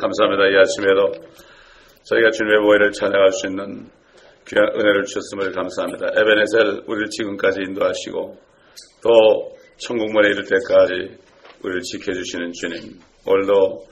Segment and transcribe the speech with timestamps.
[0.00, 0.48] 감사합니다.
[0.48, 1.12] 이 아침에도
[2.04, 3.86] 저희가 주님의 보혜를 찬양할 수 있는
[4.48, 6.06] 귀한 은혜를 주셨음을 감사합니다.
[6.16, 8.36] 에베네셀 우리를 지금까지 인도하시고
[9.02, 9.08] 또
[9.76, 11.18] 천국문에 이를 때까지
[11.62, 13.84] 우리를 지켜주시는 주님 오늘도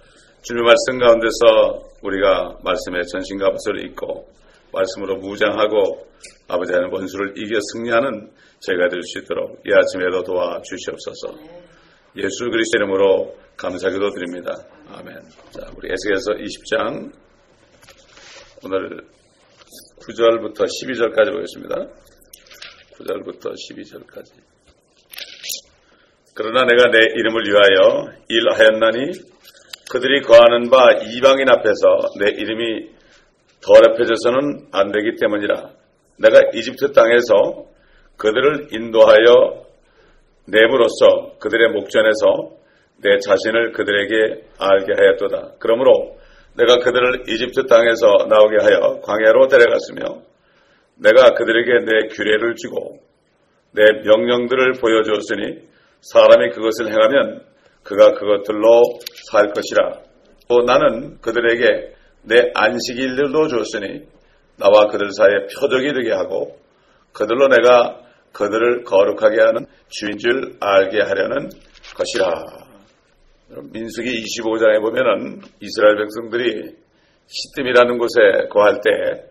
[0.42, 4.27] 주님의 말씀 가운데서 우리가 말씀의 전신갑옷을 입고
[4.72, 6.06] 말씀으로 무장하고
[6.49, 8.31] 아버지 하는 원수를 이겨 승리하는
[8.61, 11.69] 저희가 될 수 있도록 이 아침에도 도와주시옵소서
[12.17, 14.54] 예수 그리스도 이름으로 감사기도 드립니다.
[14.88, 15.15] 아멘.
[15.51, 17.12] 자, 우리 에스겔서 20장
[18.65, 19.05] 오늘
[20.01, 21.77] 9절부터 12절까지 보겠습니다.
[22.97, 24.33] 9절부터 12절까지.
[26.35, 29.13] 그러나 내가 내 이름을 위하여 일하였나니
[29.91, 32.91] 그들이 거하는 바 이방인 앞에서 내 이름이
[33.61, 35.71] 더럽혀져서는 안 되기 때문이라.
[36.19, 37.66] 내가 이집트 땅에서
[38.16, 39.68] 그들을 인도하여
[40.51, 42.57] 내부로서 그들의 목전에서
[43.02, 45.57] 내 자신을 그들에게 알게 하였도다.
[45.61, 46.19] 그러므로
[46.57, 50.23] 내가 그들을 이집트 땅에서 나오게 하여 광야로 데려갔으며
[50.96, 52.99] 내가 그들에게 내 규례를 주고
[53.73, 55.69] 내 명령들을 보여주었으니
[56.01, 57.45] 사람이 그것을 행하면
[57.85, 58.82] 그가 그것들로
[59.30, 60.02] 살 것이라.
[60.49, 64.06] 또 나는 그들에게 내 안식일들도 주었으니
[64.58, 66.58] 나와 그들 사이에 표적이 되게 하고
[67.12, 68.00] 그들로 내가
[68.32, 71.50] 그들을 거룩하게 하는 주인 줄 알게 하려는
[71.96, 72.68] 것이라.
[73.72, 76.76] 민수기 25장에 보면은 이스라엘 백성들이
[77.26, 79.28] 시뜸이라는 곳에 거할 때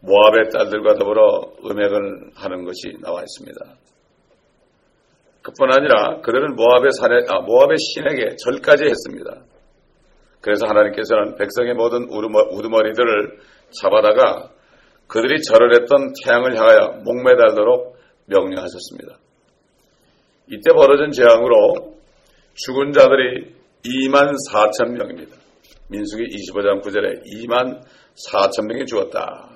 [0.00, 3.58] 모압의 딸들과 더불어 음행을 하는 것이 나와 있습니다.
[5.42, 9.42] 그뿐 아니라 그들은 모압의 산에, 아, 모압의 신에게 절까지 했습니다.
[10.40, 13.38] 그래서 하나님께서는 백성의 모든 우두머리들을
[13.80, 14.50] 잡아다가
[15.08, 17.95] 그들이 절을 했던 태양을 향하여 목매달도록
[18.26, 19.18] 명령하셨습니다.
[20.48, 21.96] 이때 벌어진 재앙으로
[22.54, 25.36] 죽은 자들이 2만 4천 명입니다.
[25.88, 27.82] 민수기 25장 9절에 2만
[28.32, 29.50] 4천 명이 죽었다.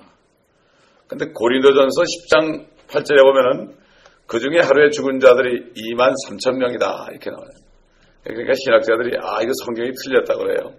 [1.07, 3.75] 근데 고린도전서 10장 8절에 보면은
[4.27, 7.07] 그 중에 하루에 죽은 자들이 2만 3천 명이다.
[7.11, 7.49] 이렇게 나와요.
[8.23, 10.73] 그러니까 신학자들이 아, 이거 성경이 틀렸다 그래요.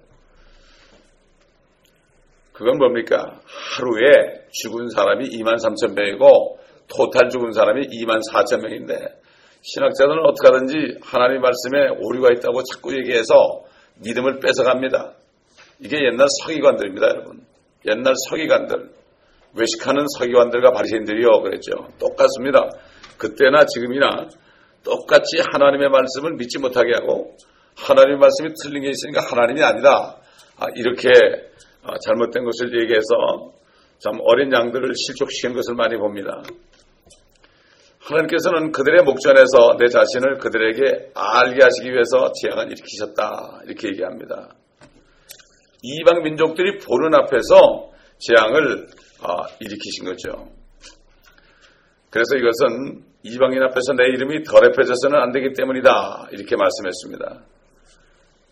[2.53, 3.41] 그건 뭡니까?
[3.45, 8.95] 하루에 죽은 사람이 2만 3천 명이고 토탈 죽은 사람이 2만 4천 명인데
[9.63, 13.65] 신학자들은 어떻게 하든지 하나님 말씀에 오류가 있다고 자꾸 얘기해서
[14.01, 15.15] 믿음을 뺏어갑니다.
[15.81, 17.45] 이게 옛날 서기관들입니다, 여러분.
[17.87, 18.91] 옛날 서기관들.
[19.55, 21.73] 외식하는 서기관들과 바리새인들이요 그랬죠.
[21.99, 22.71] 똑같습니다.
[23.19, 24.29] 그때나 지금이나
[24.83, 27.37] 똑같이 하나님의 말씀을 믿지 못하게 하고
[27.77, 30.17] 하나님의 말씀이 틀린 게 있으니까 하나님이 아니다.
[30.59, 31.09] 아, 이렇게
[31.83, 33.53] 아, 잘못된 것을 얘기해서
[33.99, 36.43] 참 어린 양들을 실족시킨 것을 많이 봅니다.
[38.05, 43.61] 하나님께서는 그들의 목전에서 내 자신을 그들에게 알게 하시기 위해서 재앙을 일으키셨다.
[43.67, 44.49] 이렇게 얘기합니다.
[45.83, 48.87] 이방 민족들이 보는 앞에서 재앙을
[49.23, 50.49] 아, 일으키신 거죠.
[52.11, 56.29] 그래서 이것은 이방인 앞에서 내 이름이 더럽혀져서는 안 되기 때문이다.
[56.33, 57.45] 이렇게 말씀했습니다.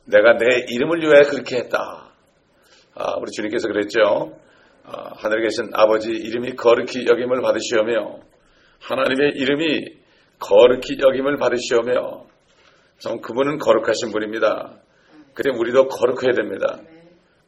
[0.04, 2.12] 내가 내 이름을 위해 그렇게 했다.
[2.94, 4.38] 아, 우리 주님께서 그랬죠.
[4.84, 8.29] 아, 하늘에 계신 아버지 이름이 거룩히 여김을 받으시오며
[8.80, 9.84] 하나님의 이름이
[10.38, 12.24] 거룩히 여김을 받으시오며
[12.98, 14.74] 참 그분은 거룩하신 분입니다.
[15.34, 16.78] 그래 우리도 거룩해야 됩니다.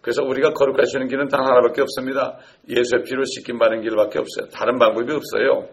[0.01, 2.39] 그래서 우리가 거룩하시는 길은 단 하나밖에 없습니다.
[2.69, 4.49] 예수의 피로 씻김 받는 길밖에 없어요.
[4.53, 5.69] 다른 방법이 없어요.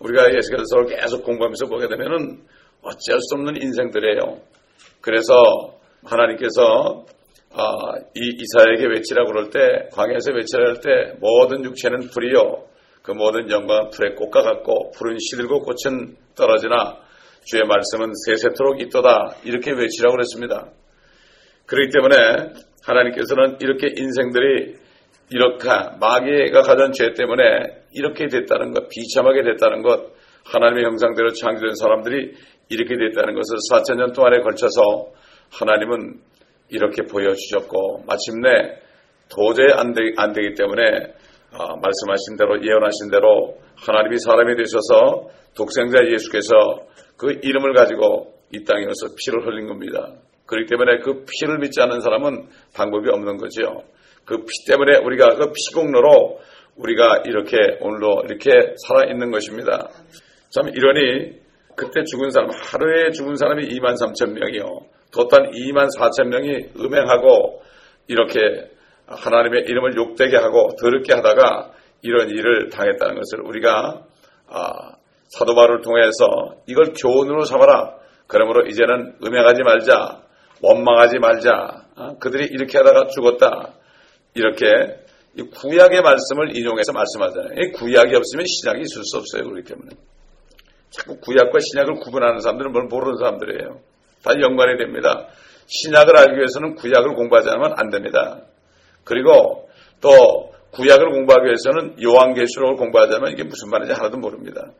[0.00, 2.42] 우리가 예수께서 계속 공부하면서 보게 되면은
[2.82, 4.40] 어찌할 수 없는 인생들이에요.
[5.00, 5.32] 그래서
[6.04, 7.04] 하나님께서
[7.52, 7.64] 아,
[8.14, 12.64] 이 이사에게 외치라고 그럴 때 광야에서 외치라 할 때 모든 육체는 불이요
[13.10, 16.98] 그 모든 영광은 풀의 꽃과 같고 푸른 시들고 꽃은 떨어지나
[17.44, 20.68] 주의 말씀은 세세토록 있도다 이렇게 외치라고 그랬습니다.
[21.66, 22.52] 그렇기 때문에
[22.84, 24.76] 하나님께서는 이렇게 인생들이
[25.30, 25.68] 이렇게
[25.98, 27.42] 마귀가 가진 죄 때문에
[27.92, 30.12] 이렇게 됐다는 것, 비참하게 됐다는 것,
[30.44, 32.32] 하나님의 형상대로 창조된 사람들이
[32.68, 35.08] 이렇게 됐다는 것을 4천년 동안에 걸쳐서
[35.50, 36.20] 하나님은
[36.68, 38.78] 이렇게 보여주셨고 마침내
[39.28, 41.18] 도저히 안, 되, 안 되기 때문에
[41.52, 46.54] 어, 말씀하신 대로 예언하신 대로 하나님이 사람이 되셔서 독생자 예수께서
[47.16, 50.14] 그 이름을 가지고 이 땅에 와서 피를 흘린 겁니다.
[50.46, 53.84] 그렇기 때문에 그 피를 믿지 않는 사람은 방법이 없는 거죠.
[54.24, 56.40] 그피 때문에 우리가 그 피공로로
[56.76, 59.88] 우리가 이렇게 오늘도 이렇게 살아있는 것입니다.
[60.50, 61.40] 참 이러니
[61.76, 64.64] 그때 죽은 사람 하루에 죽은 사람이 2만 3천 명이요.
[65.12, 67.62] 도탄 2만 4천 명이 음행하고
[68.08, 68.70] 이렇게
[69.10, 71.72] 하나님의 이름을 욕되게 하고 더럽게 하다가
[72.02, 74.02] 이런 일을 당했다는 것을 우리가
[74.48, 74.92] 아,
[75.28, 77.96] 사도바를 통해서 이걸 교훈으로 삼아라.
[78.26, 80.22] 그러므로 이제는 음행하지 말자.
[80.62, 81.84] 원망하지 말자.
[81.96, 82.18] 어?
[82.18, 83.74] 그들이 이렇게 하다가 죽었다.
[84.34, 84.66] 이렇게
[85.54, 87.72] 구약의 말씀을 인용해서 말씀하잖아요.
[87.74, 89.44] 구약이 없으면 신약이 있을 수 없어요.
[89.44, 89.90] 그렇기 때문에.
[90.90, 93.80] 자꾸 구약과 신약을 구분하는 사람들은 뭘 모르는 사람들이에요.
[94.24, 95.28] 다 연관이 됩니다.
[95.66, 98.42] 신약을 알기 위해서는 구약을 공부하지 않으면 안 됩니다.
[99.04, 99.68] 그리고
[100.00, 104.70] 또 구약을 공부하기 위해서는 요한계시록을 공부하자면 이게 무슨 말인지 하나도 모릅니다.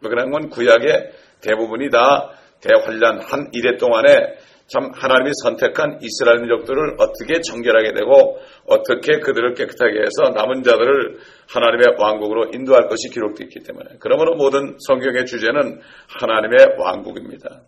[0.00, 2.30] 그런 건 구약의 대부분이 다
[2.60, 4.36] 대환란 한 이래 동안에
[4.68, 11.18] 참 하나님이 선택한 이스라엘 민족들을 어떻게 정결하게 되고 어떻게 그들을 깨끗하게 해서 남은 자들을
[11.48, 17.60] 하나님의 왕국으로 인도할 것이 기록되어 있기 때문에 그러므로 모든 성경의 주제는 하나님의 왕국입니다.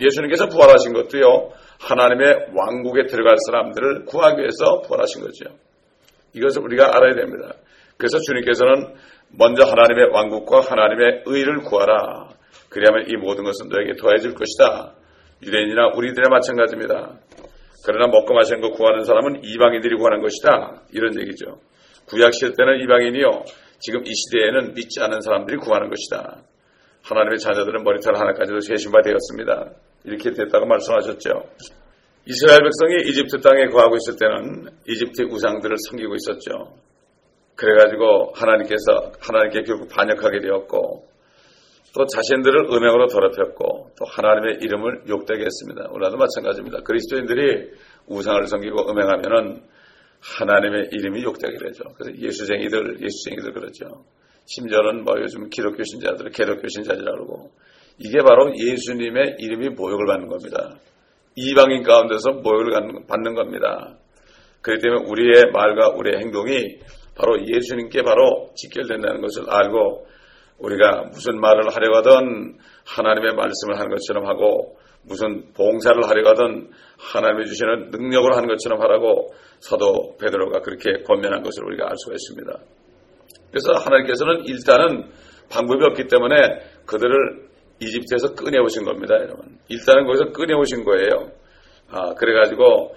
[0.00, 5.56] 예수님께서 부활하신 것도요 하나님의 왕국에 들어갈 사람들을 구하기 위해서 부활하신 거죠.
[6.34, 7.54] 이것을 우리가 알아야 됩니다.
[7.96, 8.94] 그래서 주님께서는
[9.36, 12.28] 먼저 하나님의 왕국과 하나님의 의를 구하라.
[12.68, 14.94] 그리하면 이 모든 것은 너에게 더해질 것이다.
[15.42, 17.18] 유대인이나 우리들의 마찬가지입니다.
[17.86, 20.82] 그러나 먹고 마시는 거 구하는 사람은 이방인들이 구하는 것이다.
[20.92, 21.58] 이런 얘기죠.
[22.06, 23.44] 구약 시대 때는 이방인이요.
[23.78, 26.42] 지금 이 시대에는 믿지 않는 사람들이 구하는 것이다.
[27.02, 29.72] 하나님의 자녀들은 머리털 하나까지도 세신바 되었습니다.
[30.04, 31.30] 이렇게 됐다고 말씀하셨죠.
[32.26, 36.74] 이스라엘 백성이 이집트 땅에 거하고 있을 때는 이집트 우상들을 섬기고 있었죠.
[37.56, 41.10] 그래가지고 하나님께서 하나님께 결국 반역하게 되었고
[41.92, 45.88] 또 자신들을 음행으로 더럽혔고 또 하나님의 이름을 욕되게 했습니다.
[45.90, 46.82] 오늘도 마찬가지입니다.
[46.82, 47.70] 그리스도인들이
[48.06, 49.62] 우상을 섬기고 음행하면은
[50.20, 51.84] 하나님의 이름이 욕되게 되죠.
[51.96, 54.04] 그래서 예수쟁이들, 예수쟁이들 그러죠.
[54.46, 57.50] 심지어는 뭐 요즘 기독교 신자들을 개독교 신자들이라고 그러고
[58.00, 60.74] 이게 바로 예수님의 이름이 모욕을 받는 겁니다.
[61.36, 63.96] 이방인 가운데서 모욕을 받는 겁니다.
[64.62, 66.78] 그렇기 때문에 우리의 말과 우리의 행동이
[67.14, 70.06] 바로 예수님께 바로 직결된다는 것을 알고
[70.58, 77.46] 우리가 무슨 말을 하려 하든 하나님의 말씀을 하는 것처럼 하고 무슨 봉사를 하려 하든 하나님이
[77.46, 82.58] 주시는 능력으로 하는 것처럼 하라고 사도 베드로가 그렇게 권면한 것을 우리가 알 수가 있습니다.
[83.50, 85.10] 그래서 하나님께서는 일단은
[85.50, 86.36] 방법이 없기 때문에
[86.86, 87.49] 그들을
[87.80, 89.58] 이집트에서 꺼내오신 겁니다, 여러분.
[89.68, 91.32] 일단은 거기서 꺼내오신 거예요.
[91.88, 92.94] 아, 그래가지고,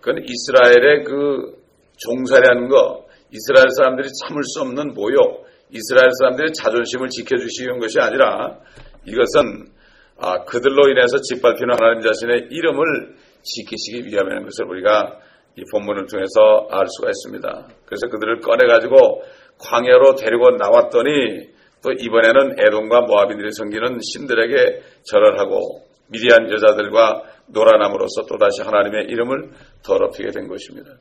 [0.00, 1.56] 그건 이스라엘의 그
[1.96, 8.58] 종살이하는 거, 이스라엘 사람들이 참을 수 없는 모욕, 이스라엘 사람들의 자존심을 지켜주시는 것이 아니라
[9.06, 9.72] 이것은
[10.16, 15.18] 아, 그들로 인해서 짓밟히는 하나님 자신의 이름을 지키시기 위함이라는 것을 우리가
[15.56, 17.68] 이 본문을 통해서 알 수가 있습니다.
[17.84, 19.22] 그래서 그들을 꺼내가지고
[19.58, 21.53] 광야로 데리고 나왔더니
[21.84, 29.50] 또 이번에는 에돔과 모아빈들이 섬기는 신들에게 절을 하고 미디안 여자들과 노라남으로서 또다시 하나님의 이름을
[29.84, 30.96] 더럽히게 된 것입니다.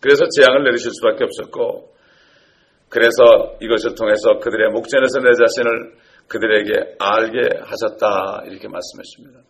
[0.00, 1.90] 그래서 재앙을 내리실 수밖에 없었고
[2.90, 5.94] 그래서 이것을 통해서 그들의 목전에서 내 자신을
[6.28, 9.40] 그들에게 알게 하셨다 이렇게 말씀했습니다.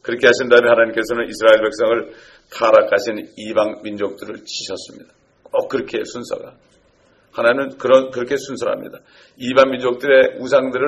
[0.00, 2.14] 그렇게 하신 다음에 하나님께서는 이스라엘 백성을
[2.54, 5.12] 타락하신 이방 민족들을 치셨습니다.
[5.42, 6.54] 꼭 그렇게 순서가.
[7.36, 8.98] 하나님은 그런, 그렇게 순서랍니다.
[9.36, 10.82] 이방 민족들의 우상들을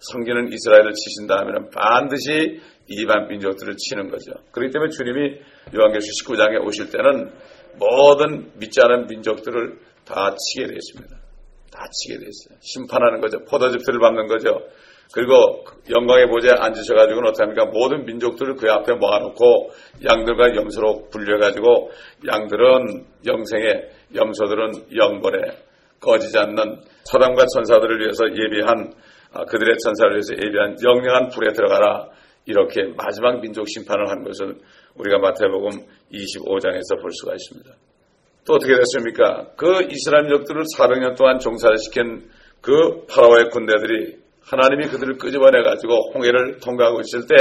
[0.00, 4.32] 섬기는 이스라엘을 치신 다음에는 반드시 이방 민족들을 치는 거죠.
[4.50, 5.38] 그렇기 때문에 주님이
[5.74, 7.32] 요한계시 19장에 오실 때는
[7.78, 11.16] 모든 믿지 않은 민족들을 다 치게 되어 있습니다.
[11.70, 12.58] 다 치게 되어 있어요.
[12.60, 13.38] 심판하는 거죠.
[13.44, 14.60] 포도즙들을 밟는 거죠.
[15.12, 17.66] 그리고 영광의 보좌에 앉으셔가지고는 어떻게합니까?
[17.66, 19.70] 모든 민족들을 그 앞에 모아놓고
[20.04, 21.90] 양들과 염소로 분류해가지고
[22.26, 23.82] 양들은 영생에
[24.14, 25.40] 염소들은 영벌에
[26.04, 28.92] 꺼지지 않는 사람과 천사들을 위해서 예비한
[29.32, 32.08] 아, 그들의 천사를 위해서 예비한 영영한 불에 들어가라
[32.46, 34.58] 이렇게 마지막 민족 심판을 한 것을
[34.96, 35.70] 우리가 마태복음
[36.12, 37.70] 25장에서 볼 수가 있습니다.
[38.46, 39.48] 또 어떻게 됐습니까?
[39.56, 42.28] 그 이스라엘 민족들을 400년 동안 종사를 시킨
[42.60, 47.34] 그 파라오의 군대들이 하나님이 그들을 끄집어내 가지고 홍해를 통과하고 있을 때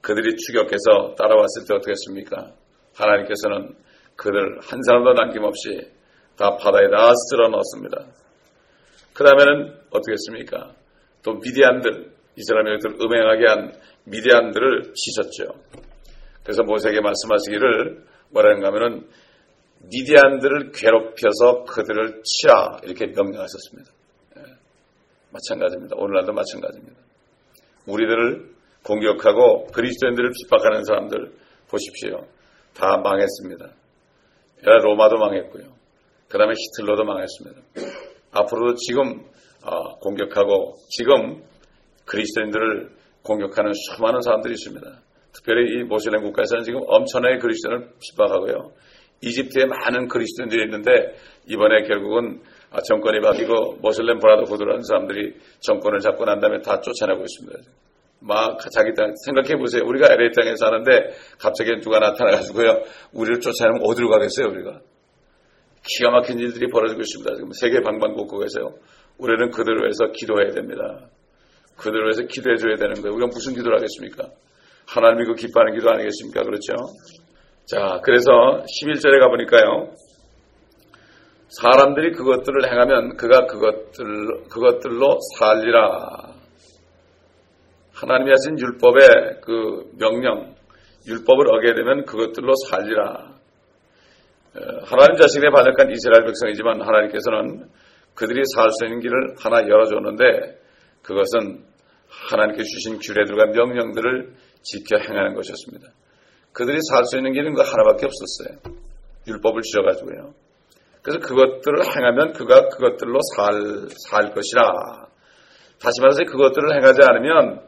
[0.00, 2.52] 그들이 추격해서 따라왔을 때 어떻게 했습니까?
[2.96, 3.74] 하나님께서는
[4.16, 5.93] 그들 한 사람도 남김없이
[6.36, 8.06] 다 바다에다 쓸어 넣었습니다.
[9.12, 10.74] 그 다음에는 어떻게 했습니까?
[11.22, 13.72] 또 미디안들, 이스라엘 민족들을 음행하게 한
[14.04, 15.54] 미디안들을 치셨죠.
[16.42, 19.08] 그래서 모세에게 말씀하시기를 뭐라는가 하면은
[19.90, 23.90] 미디안들을 괴롭혀서 그들을 치라 이렇게 명령하셨습니다.
[24.38, 24.42] 예.
[25.30, 25.96] 마찬가지입니다.
[25.96, 26.98] 오늘날도 마찬가지입니다.
[27.86, 31.32] 우리들을 공격하고 그리스도인들을 핍박하는 사람들
[31.68, 32.26] 보십시오.
[32.74, 33.70] 다 망했습니다.
[34.82, 35.83] 로마도 망했고요.
[36.34, 37.60] 그 다음에 히틀러도 망했습니다.
[38.32, 39.22] 앞으로도 지금
[39.62, 41.44] 어, 공격하고 지금
[42.06, 42.90] 그리스도인들을
[43.22, 44.84] 공격하는 수많은 사람들이 있습니다.
[45.32, 48.72] 특별히 이 모슬렘 국가에서는 지금 엄청나게 그리스도인을 핍박하고요.
[49.22, 51.14] 이집트에 많은 그리스도인들이 있는데
[51.46, 52.42] 이번에 결국은
[52.84, 57.70] 정권이 바뀌고 모슬렘 브라더 후드라는 사람들이 정권을 잡고 난 다음에 다 쫓아내고 있습니다.
[58.22, 59.84] 막 자기 땅 생각해 보세요.
[59.86, 62.82] 우리가 LA 땅에 사는데 갑자기 누가 나타나가지고요.
[63.12, 64.80] 우리를 쫓아내면 어디로 가겠어요, 우리가?
[65.86, 67.34] 기가 막힌 일들이 벌어지고 있습니다.
[67.34, 68.74] 지금 세계 방방곡곡에서요.
[69.18, 71.08] 우리는 그들을 위해서 기도해야 됩니다.
[71.76, 73.14] 그들을 위해서 기도해 줘야 되는 거예요.
[73.14, 74.28] 우리가 무슨 기도를 하겠습니까?
[74.86, 76.42] 하나님이 그 기뻐하는 기도 아니겠습니까?
[76.42, 76.72] 그렇죠?
[77.66, 78.30] 자, 그래서
[78.64, 79.92] 11절에 가보니까요.
[81.60, 86.34] 사람들이 그것들을 행하면 그가 그것들, 그것들로 살리라.
[87.92, 90.54] 하나님이 하신 율법의 그 명령,
[91.06, 93.33] 율법을 어게 되면 그것들로 살리라.
[94.56, 97.68] 어, 하나님 자신의 반역한 이스라엘 백성이지만 하나님께서는
[98.14, 100.24] 그들이 살 수 있는 길을 하나 열어줬는데
[101.02, 101.64] 그것은
[102.08, 105.88] 하나님께 주신 규례들과 명령들을 지켜 행하는 것이었습니다.
[106.52, 108.74] 그들이 살 수 있는 길은 그 하나밖에 없었어요.
[109.26, 110.34] 율법을 지어가지고요.
[111.02, 113.52] 그래서 그것들을 행하면 그가 그것들로 살,
[114.08, 115.08] 살 것이라.
[115.82, 117.60] 다시 말해서 그것들을 행하지 않으면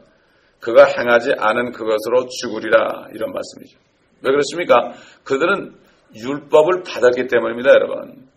[0.61, 3.09] 그가 행하지 않은 그것으로 죽으리라.
[3.13, 3.77] 이런 말씀이죠.
[4.23, 4.93] 왜 그렇습니까?
[5.23, 5.75] 그들은
[6.15, 8.27] 율법을 받았기 때문입니다, 여러분.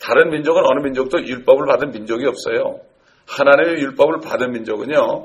[0.00, 2.80] 다른 민족은 어느 민족도 율법을 받은 민족이 없어요.
[3.26, 5.24] 하나님의 율법을 받은 민족은요,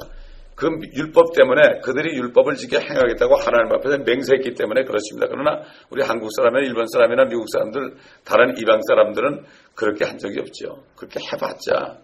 [0.56, 5.28] 그 율법 때문에 그들이 율법을 지켜 행하겠다고 하나님 앞에서 맹세했기 때문에 그렇습니다.
[5.28, 9.44] 그러나 우리 한국 사람이나 일본 사람이나 미국 사람들, 다른 이방 사람들은
[9.76, 10.84] 그렇게 한 적이 없죠.
[10.96, 11.98] 그렇게 해봤자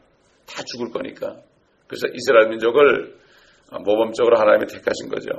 [0.48, 1.36] 다 죽을 거니까.
[1.88, 3.16] 그래서 이스라엘 민족을
[3.72, 5.30] 모범적으로 하나님이 택하신 거죠.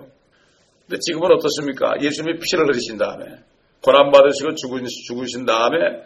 [0.87, 1.95] 근데 지금은 어떻습니까?
[2.01, 3.25] 예수님이 피를 흘리신 다음에
[3.83, 6.03] 고난받으시고 죽으신 다음에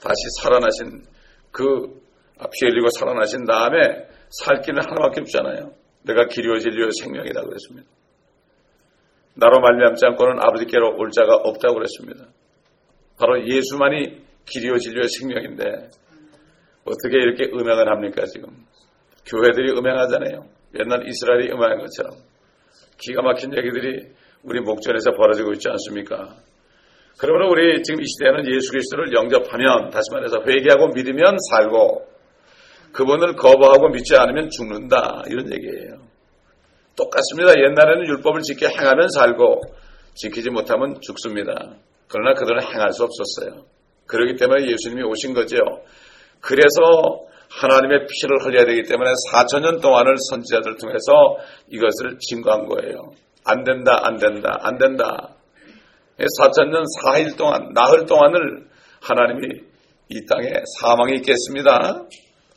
[0.00, 1.04] 다시 살아나신
[1.50, 2.06] 그
[2.44, 3.78] 피 흘리고 살아나신 다음에
[4.28, 5.72] 살 길은 하나밖에 없잖아요.
[6.02, 7.88] 내가 길이요 진리요 생명이다 그랬습니다.
[9.34, 12.26] 나로 말미암지 않고는 아버지께로 올 자가 없다고 그랬습니다.
[13.18, 15.64] 바로 예수만이 길이요 진리요 생명인데
[16.84, 18.48] 어떻게 이렇게 음행을 합니까 지금?
[19.26, 20.46] 교회들이 음행하잖아요.
[20.78, 22.12] 옛날 이스라엘이 음행한 것처럼
[22.98, 24.12] 기가 막힌 얘기들이
[24.44, 26.36] 우리 목전에서 벌어지고 있지 않습니까?
[27.18, 32.06] 그러므로 우리 지금 이 시대에는 예수 그리스도를 영접하면 다시 말해서 회개하고 믿으면 살고
[32.92, 35.22] 그분을 거부하고 믿지 않으면 죽는다.
[35.28, 36.06] 이런 얘기예요.
[36.96, 37.52] 똑같습니다.
[37.58, 39.62] 옛날에는 율법을 지켜 행하면 살고
[40.14, 41.76] 지키지 못하면 죽습니다.
[42.08, 43.64] 그러나 그들은 행할 수 없었어요.
[44.06, 45.58] 그렇기 때문에 예수님이 오신 거죠.
[46.40, 51.36] 그래서 하나님의 피를 흘려야 되기 때문에 4천 년 동안을 선지자들 통해서
[51.68, 53.12] 이것을 증거한 거예요.
[53.44, 55.35] 안 된다, 안 된다, 안 된다.
[56.24, 58.66] 4천년 4일 동안, 나흘 동안을
[59.02, 59.60] 하나님이
[60.08, 62.04] 이 땅에 사망이 있겠습니다.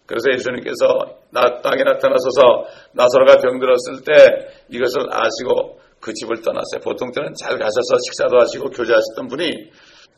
[0.05, 6.81] 그래서 예수님께서 나 땅에 나타나서서 나사로가 병들었을 때 이것을 아시고 그 집을 떠났어요.
[6.83, 9.51] 보통 때는 잘 가셔서 식사도 하시고 교제하셨던 분이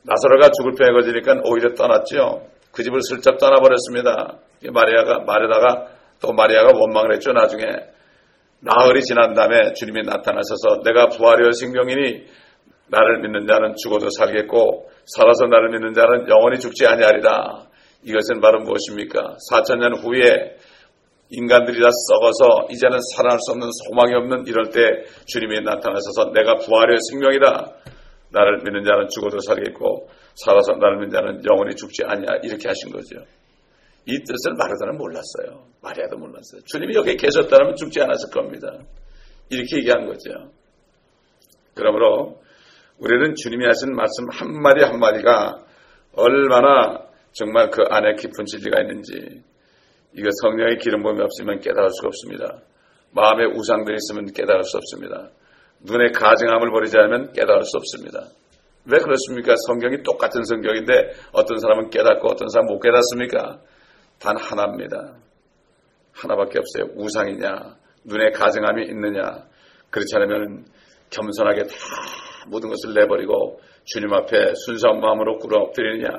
[0.03, 2.48] 나사로가 죽을 병에 걸리니까 오히려 떠났죠.
[2.71, 4.39] 그 집을 슬쩍 떠나버렸습니다.
[4.71, 5.88] 마리아가 말에다가
[6.21, 7.33] 또 마리아가 원망을 했죠.
[7.33, 7.63] 나중에
[8.62, 12.27] 나흘이 지난 다음에 주님이 나타나셔서 내가 부활이여 생명이니
[12.91, 17.65] 나를 믿는 자는 죽어도 살겠고 살아서 나를 믿는 자는 영원히 죽지 아니하리라.
[18.03, 19.38] 이것은 바로 무엇입니까?
[19.50, 20.57] 4천년 후에
[21.29, 24.81] 인간들이 다 썩어서 이제는 살아날 수 없는 소망이 없는 이럴 때
[25.25, 27.75] 주님이 나타나셔서 내가 부활의 생명이다.
[28.31, 33.24] 나를 믿는 자는 죽어도 살겠고 살아서 나를 믿는 자는 영원히 죽지 않냐 이렇게 하신 거죠.
[34.05, 35.67] 이 뜻을 마르다는 몰랐어요.
[35.81, 36.62] 마리아도 몰랐어요.
[36.65, 38.67] 주님이 여기 계셨다면 죽지 않았을 겁니다.
[39.50, 40.51] 이렇게 얘기한 거죠.
[41.75, 42.40] 그러므로
[43.01, 45.65] 우리는 주님이 하신 말씀 한마디 한마디가
[46.13, 49.41] 얼마나 정말 그 안에 깊은 진리가 있는지
[50.13, 52.62] 이거 성령의 기름 부음이 없으면 깨달을 수가 없습니다.
[53.12, 55.29] 마음에 우상들이 있으면 깨달을 수 없습니다.
[55.81, 58.27] 눈에 가증함을 버리지 않으면 깨달을 수 없습니다.
[58.86, 59.55] 왜 그렇습니까?
[59.67, 60.93] 성경이 똑같은 성경인데
[61.31, 63.62] 어떤 사람은 깨닫고 어떤 사람은 못 깨닫습니까?
[64.20, 65.15] 단 하나입니다.
[66.13, 66.93] 하나밖에 없어요.
[66.96, 69.46] 우상이냐, 눈에 가증함이 있느냐.
[69.89, 70.65] 그렇지 않으면
[71.10, 71.75] 겸손하게 다
[72.48, 76.10] 모든 것을 내버리고 주님 앞에 순수한 마음으로 꿇어 엎드리느냐.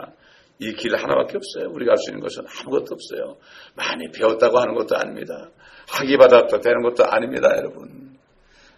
[0.59, 1.73] 이 길 하나밖에 없어요.
[1.75, 3.37] 우리가 할 수 있는 것은 아무것도 없어요.
[3.75, 5.51] 많이 배웠다고 하는 것도 아닙니다.
[5.89, 8.17] 학위 받았다 되는 것도 아닙니다, 여러분.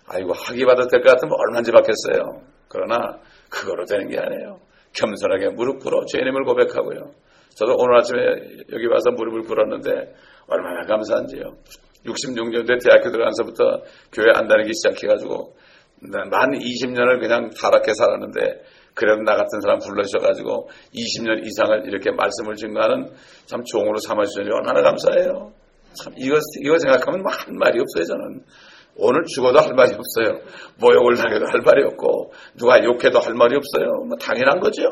[0.07, 2.43] 아이고, 학위 받을 것 같으면 얼마인지 받겠어요.
[2.69, 3.19] 그러나
[3.51, 4.61] 그거로 되는 게 아니에요.
[4.95, 7.13] 겸손하게 무릎 꿇어 죄님을 고백하고요.
[7.51, 8.19] 저도 오늘 아침에
[8.73, 9.91] 여기 와서 무릎을 꿇었는데
[10.47, 11.43] 얼마나 감사한지요.
[12.07, 13.83] 66년대 대학교 들어가서부터
[14.13, 15.57] 교회 안 다니기 시작해가지고
[16.01, 18.63] 만 20년을 그냥 타락해 살았는데
[18.95, 23.13] 그래도 나 같은 사람 불러주셔가지고 20년 이상을 이렇게 말씀을 증거하는
[23.47, 25.53] 참 종으로 삼아주시니 얼마나 감사해요.
[25.95, 28.45] 참 이거, 이거 생각하면 뭐 한 말이 없어요, 저는.
[28.97, 30.39] 오늘 죽어도 할 말이 없어요.
[30.79, 34.05] 모욕을 당해도 할 말이 없고, 누가 욕해도 할 말이 없어요.
[34.07, 34.83] 뭐 당연한 거죠.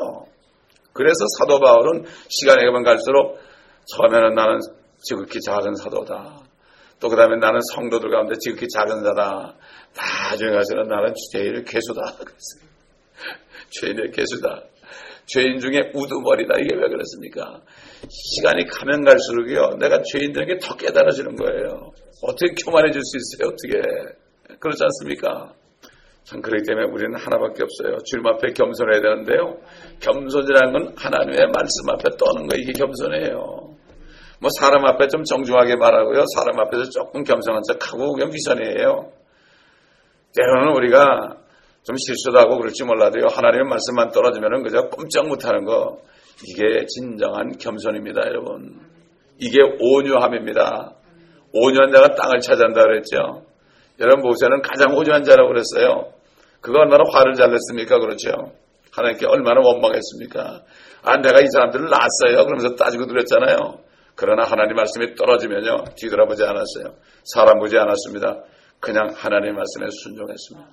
[0.91, 3.37] 그래서 사도 바울은 시간이 가면 갈수록
[3.85, 4.59] 처음에는 나는
[4.99, 6.41] 지극히 작은 사도다.
[6.99, 9.55] 또 그 다음에 나는 성도들 가운데 지극히 작은 자다.
[9.95, 12.01] 나중에 가서는 나는 죄인의 괴수다.
[13.69, 14.63] 죄인의 괴수다.
[15.25, 16.55] 죄인 중에 우두머리다.
[16.59, 17.61] 이게 왜 그렇습니까?
[18.09, 21.91] 시간이 가면 갈수록요, 내가 죄인들에게 더 깨달아지는 거예요.
[22.23, 23.53] 어떻게 교만해질 수 있어요?
[23.53, 24.57] 어떻게.
[24.59, 25.53] 그렇지 않습니까?
[26.25, 27.97] 참 그렇기 때문에 우리는 하나밖에 없어요.
[28.05, 29.57] 주님 앞에 겸손해야 되는데요.
[29.99, 33.75] 겸손이라는 건 하나님의 말씀 앞에 떠는 거 이게 겸손해요.
[34.39, 36.23] 뭐 사람 앞에 좀 정중하게 말하고요.
[36.35, 39.11] 사람 앞에서 조금 겸손한 척하고 그냥 위선이에요.
[40.35, 41.37] 때로는 우리가
[41.83, 43.27] 좀 실수도 하고 그럴지 몰라도요.
[43.27, 45.99] 하나님의 말씀만 떨어지면 그저 꼼짝 못하는 거
[46.47, 48.79] 이게 진정한 겸손입니다, 여러분.
[49.37, 50.93] 이게 온유함입니다.
[51.53, 53.45] 온유한 자가 땅을 차지한다 그랬죠.
[53.99, 56.13] 여러분 모세는 가장 온유한 자라고 그랬어요.
[56.61, 57.99] 그거 얼마나 화를 잘 냈습니까?
[57.99, 58.53] 그렇죠.
[58.91, 60.61] 하나님께 얼마나 원망했습니까?
[61.03, 62.45] 아, 내가 이 사람들을 낳았어요.
[62.45, 63.79] 그러면서 따지고 그랬잖아요.
[64.15, 65.83] 그러나 하나님 말씀이 떨어지면요.
[65.97, 66.95] 뒤돌아보지 않았어요.
[67.23, 68.43] 사람 보지 않았습니다.
[68.83, 70.67] 그냥 하나님 말씀에 순종했습니다.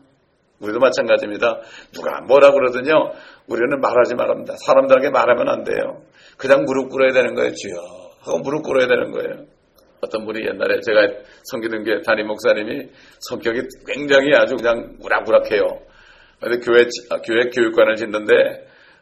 [0.58, 1.60] 우리도 마찬가지입니다.
[1.94, 3.12] 누가 뭐라 그러더니요.
[3.46, 4.56] 우리는 말하지 말합니다.
[4.66, 6.02] 사람들에게 말하면 안 돼요.
[6.36, 7.52] 그냥 무릎 꿇어야 되는 거예요.
[7.54, 7.76] 주여.
[8.22, 9.46] 하고 무릎 꿇어야 되는 거예요.
[10.02, 11.06] 어떤 분이 옛날에 제가
[11.44, 12.88] 섬기는 게 담임 목사님이
[13.20, 15.62] 성격이 굉장히 아주 그냥 우락우락해요.
[16.40, 16.86] 근데 교회,
[17.24, 18.34] 교회 교육관을 짓는데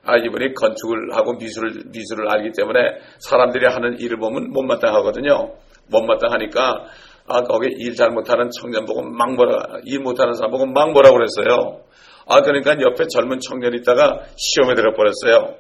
[0.05, 5.55] 아, 이분이 건축을 하고 미술을, 미술을 알기 때문에 사람들이 하는 일을 보면 못마땅하거든요.
[5.91, 6.85] 못마땅하니까
[7.28, 11.11] 아, 거기 일 잘 못하는 청년 보고 막 뭐라, 일 못하는 사람 보고 막 뭐라
[11.11, 11.82] 그랬어요.
[12.26, 15.56] 아, 그러니까 옆에 젊은 청년이 있다가 시험에 들어버렸어요.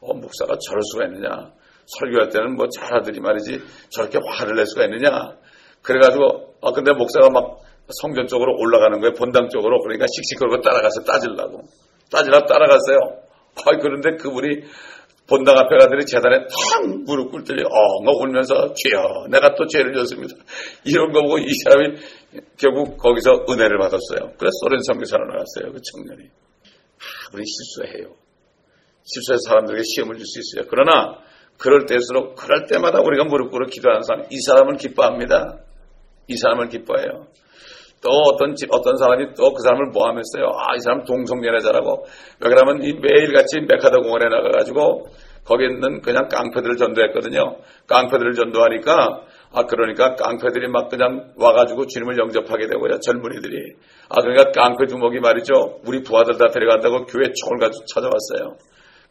[0.00, 1.52] 어, 목사가 저럴 수가 있느냐.
[1.86, 5.36] 설교할 때는 뭐 잘하더니 말이지 저렇게 화를 낼 수가 있느냐.
[5.82, 7.58] 그래가지고, 아, 근데 목사가 막
[8.00, 9.12] 성전 쪽으로 올라가는 거예요.
[9.14, 9.80] 본당 쪽으로.
[9.82, 11.62] 그러니까 씩씩거리고 따라가서 따질라고.
[12.10, 12.98] 따지라 따라갔어요.
[13.66, 14.62] 아, 그런데 그분이
[15.26, 20.34] 본당 앞에 가더니 재단에 탁 무릎 꿇더니 엉엉 울면서 죄여 내가 또 죄를 졌습니다.
[20.84, 21.96] 이런 거 보고 이 사람이
[22.58, 24.36] 결국 거기서 은혜를 받았어요.
[24.36, 25.72] 그래서 소련 선교사로 나갔어요.
[25.72, 26.28] 그 청년이.
[26.28, 28.14] 아, 우리 실수해요.
[29.04, 30.68] 실수해서 사람들에게 시험을 줄 수 있어요.
[30.70, 31.18] 그러나
[31.58, 35.60] 그럴 때일수록 그럴 때마다 우리가 무릎 꿇어 기도하는 사람 이 사람을 기뻐합니다.
[36.26, 37.28] 이 사람을 기뻐해요.
[38.04, 40.52] 또 어떤 집, 어떤 사람이 또 그 사람을 모함했어요.
[40.58, 42.04] 아, 이 사람 동성연애자라고.
[42.40, 45.06] 왜 그러면 이 매일같이 메카더 공원에 나가가지고
[45.44, 47.56] 거기 있는 그냥 깡패들을 전도했거든요.
[47.86, 52.98] 깡패들을 전도하니까 아, 그러니까 깡패들이 막 그냥 와가지고 주님을 영접하게 되고요.
[53.00, 53.74] 젊은이들이.
[54.08, 55.80] 아, 그러니까 깡패 두목이 말이죠.
[55.86, 58.56] 우리 부하들 다 데려간다고 교회 총을 가지고 찾아왔어요.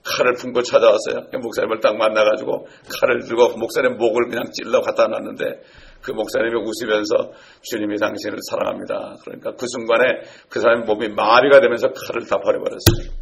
[0.06, 1.28] 칼을 품고 찾아왔어요.
[1.42, 2.68] 목사님을 딱 만나가지고
[3.00, 5.62] 칼을 들고 목사님 목을 그냥 찔러 갖다 놨는데
[6.04, 9.16] 그 목사님이 웃으면서 주님이 당신을 사랑합니다.
[9.24, 13.14] 그러니까 그 순간에 그 사람의 몸이 마비가 되면서 칼을 다 버려버렸어요.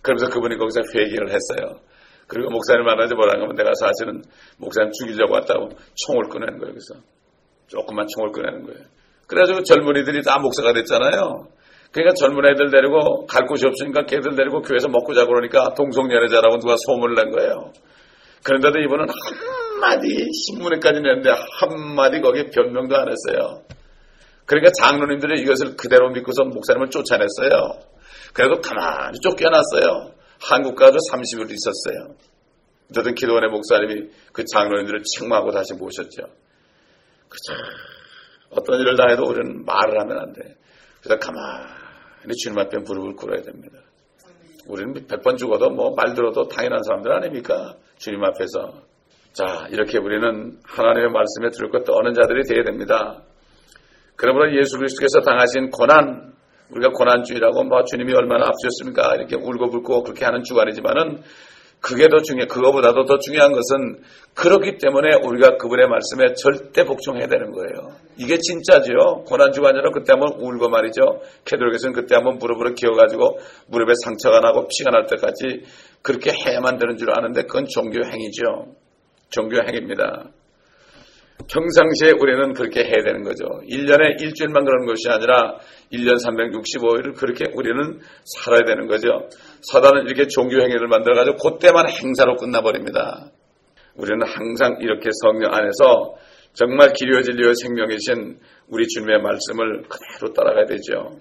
[0.00, 1.80] 그러면서 그분이 거기서 회개를 했어요.
[2.28, 4.22] 그리고 목사님 만나지 뭐라고 하면 내가 사실은
[4.58, 6.72] 목사님 죽이려고 왔다고 총을 꺼내는 거예요.
[6.72, 6.94] 그래서
[7.66, 8.86] 조금만 총을 꺼내는 거예요.
[9.26, 11.48] 그래가지고 젊은이들이 다 목사가 됐잖아요.
[11.92, 16.76] 그러니까 젊은 애들 데리고 갈 곳이 없으니까 걔들 데리고 교회에서 먹고 자고 그러니까 동성연애자라고 누가
[16.86, 17.72] 소문을 낸 거예요.
[18.44, 19.06] 그런데도 이분은
[19.76, 23.62] 한마디 신문에까지 냈는데 한마디 거기에 변명도 안 했어요.
[24.46, 27.80] 그러니까 장로님들이 이것을 그대로 믿고서 목사님을 쫓아냈어요.
[28.32, 30.12] 그래도 가만히 쫓겨났어요.
[30.40, 32.14] 한국 가서 30일 있었어요.
[32.90, 36.22] 어쨌든 기도원의 목사님이 그 장로님들을 책망하고 다시 모셨죠.
[37.28, 37.52] 그죠.
[38.50, 40.54] 어떤 일을 당해도 우리는 말을 하면 안 돼.
[41.02, 43.78] 그래서 가만히 주님 앞에 무릎을 꿇어야 됩니다.
[44.66, 47.74] 우리는 백번 죽어도 뭐 말 들어도 당연한 사람들 아닙니까?
[47.98, 48.82] 주님 앞에서.
[49.36, 53.22] 자, 이렇게 우리는 하나님의 말씀에 들을 것 떠는 자들이 되어야 됩니다.
[54.16, 56.32] 그러므로 예수 그리스도께서 당하신 고난,
[56.70, 59.16] 우리가 고난주의라고 뭐 주님이 얼마나 앞서셨습니까?
[59.16, 61.20] 이렇게 울고불고 그렇게 하는 주관이지만은
[61.82, 67.52] 그게 더 중요, 그거보다도 더 중요한 것은 그렇기 때문에 우리가 그분의 말씀에 절대 복종해야 되는
[67.52, 67.94] 거예요.
[68.16, 69.24] 이게 진짜죠.
[69.26, 71.02] 고난주가 아니라 그때 한번 울고 말이죠.
[71.44, 75.64] 캐도릭에서는 그때 한번 무릎으로 기어가지고 무릎에 상처가 나고 피가 날 때까지
[76.00, 78.85] 그렇게 해야만 되는 줄 아는데 그건 종교 행위죠.
[79.30, 80.30] 종교 행위입니다.
[81.48, 83.44] 평상시에 우리는 그렇게 해야 되는 거죠.
[83.68, 85.58] 1년에 일주일만 그러는 것이 아니라
[85.92, 89.28] 1년 365일을 그렇게 우리는 살아야 되는 거죠.
[89.70, 93.30] 사단은 이렇게 종교 행위를 만들어가지고 그때만 행사로 끝나버립니다.
[93.96, 96.14] 우리는 항상 이렇게 성령 안에서
[96.52, 101.20] 정말 기리어 진리의 생명이신 우리 주님의 말씀을 그대로 따라가야 되죠.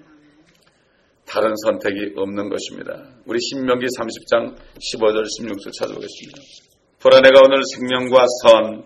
[1.27, 3.09] 다른 선택이 없는 것입니다.
[3.25, 6.64] 우리 신명기 30장 15절 16절 찾아보겠습니다.
[7.05, 8.83] 보라 내가 오늘 생명과 선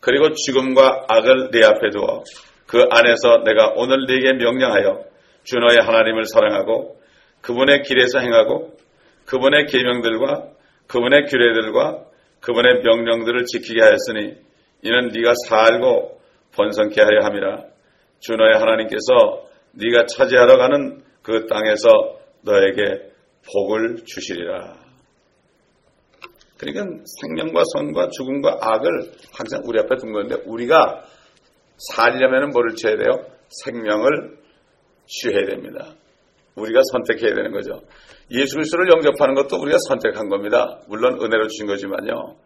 [0.00, 2.24] 그리고 죽음과 악을 내 앞에 두어
[2.66, 5.04] 그 안에서 내가 오늘 네게 명령하여
[5.44, 6.98] 주 너의 하나님을 사랑하고
[7.42, 8.78] 그분의 길에서 행하고
[9.26, 10.48] 그분의 계명들과
[10.86, 12.06] 그분의 규례들과
[12.40, 14.36] 그분의 명령들을 지키게 하였으니
[14.80, 16.22] 이는 네가 살고
[16.56, 17.64] 번성케 하려 함이라
[18.20, 21.88] 주 너의 하나님께서 네가 차지하러 가는 그 땅에서
[22.40, 23.10] 너에게
[23.52, 24.87] 복을 주시리라.
[26.58, 31.04] 그러니까 생명과 선과 죽음과 악을 항상 우리 앞에 둔 건데 우리가
[31.94, 33.24] 살려면 뭐를 취해야 돼요?
[33.64, 34.38] 생명을
[35.06, 35.94] 취해야 됩니다.
[36.56, 37.80] 우리가 선택해야 되는 거죠.
[38.32, 40.80] 예수 그리스도를 영접하는 것도 우리가 선택한 겁니다.
[40.88, 42.36] 물론 은혜로 주신 거지만요.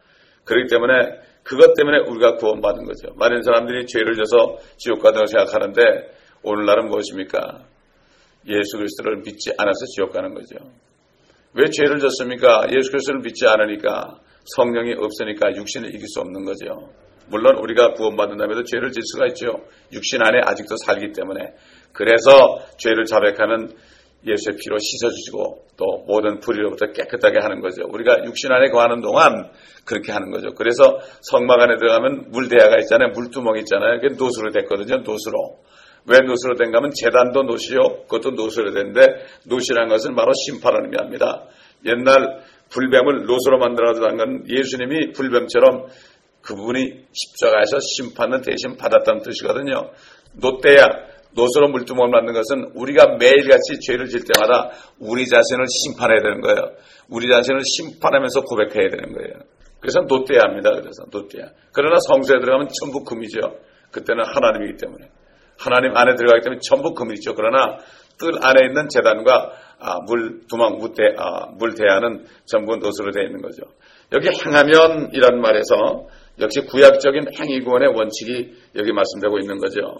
[0.45, 0.93] 그렇기 때문에
[1.43, 3.15] 그것 때문에 우리가 구원받은 거죠.
[3.17, 5.81] 많은 사람들이 죄를 져서 지옥 가다고 생각하는데
[6.43, 7.65] 오늘날은 무엇입니까?
[8.49, 10.57] 예수 그리스도를 믿지 않아서 지옥 가는 거죠.
[11.55, 12.67] 왜 죄를 졌습니까?
[12.75, 14.19] 예수 그리스도를 믿지 않으니까
[14.57, 16.91] 성령이 없으니까 육신을 이길 수 없는 거죠.
[17.29, 19.65] 물론 우리가 구원받은 다음에도 죄를 질 수가 있죠.
[19.93, 21.55] 육신 안에 아직도 살기 때문에.
[21.93, 23.75] 그래서 죄를 자백하면
[24.27, 27.83] 예수의 피로 씻어주시고 또 모든 불의로부터 깨끗하게 하는 거죠.
[27.89, 29.51] 우리가 육신 안에 거하는 동안
[29.85, 30.55] 그렇게 하는 거죠.
[30.55, 33.11] 그래서 성막 안에 들어가면 물대야가 있잖아요.
[33.15, 34.01] 물두멍이 있잖아요.
[34.01, 34.99] 그게 노수로 됐거든요.
[34.99, 35.59] 노수로.
[36.07, 38.05] 왜 노수로 된가 하면 재단도 노시요.
[38.09, 39.03] 그것도 노수로 된데
[39.47, 41.45] 노시란 것은 바로 심판을 의미합니다.
[41.87, 45.87] 옛날 불뱀을 노수로 만들어서 한건 예수님이 불뱀처럼
[46.43, 49.91] 그분이 십자가에서 심판을 대신 받았다는 뜻이거든요.
[50.35, 50.87] 노대야
[51.35, 56.77] 노스로 물두멍을 만든 것은 우리가 매일같이 죄를 질 때마다 우리 자신을 심판해야 되는 거예요.
[57.09, 59.35] 우리 자신을 심판하면서 고백해야 되는 거예요.
[59.81, 60.71] 그래서 노때야 합니다.
[60.71, 61.51] 그래서 노때야.
[61.73, 63.41] 그러나 성소에 들어가면 전부 금이죠.
[63.91, 65.09] 그때는 하나님이기 때문에.
[65.63, 67.35] 하나님 안에 들어가기 때문에 전부 금이죠.
[67.35, 67.79] 그러나
[68.19, 73.63] 뜰 안에 있는 재단과 아, 물 두망 무대 아, 물대야는 전부 노스로 되어 있는 거죠.
[74.13, 76.07] 여기 행하면이란 말에서
[76.41, 79.99] 역시 구약적인 행위구원의 원칙이 여기 말씀되고 있는 거죠.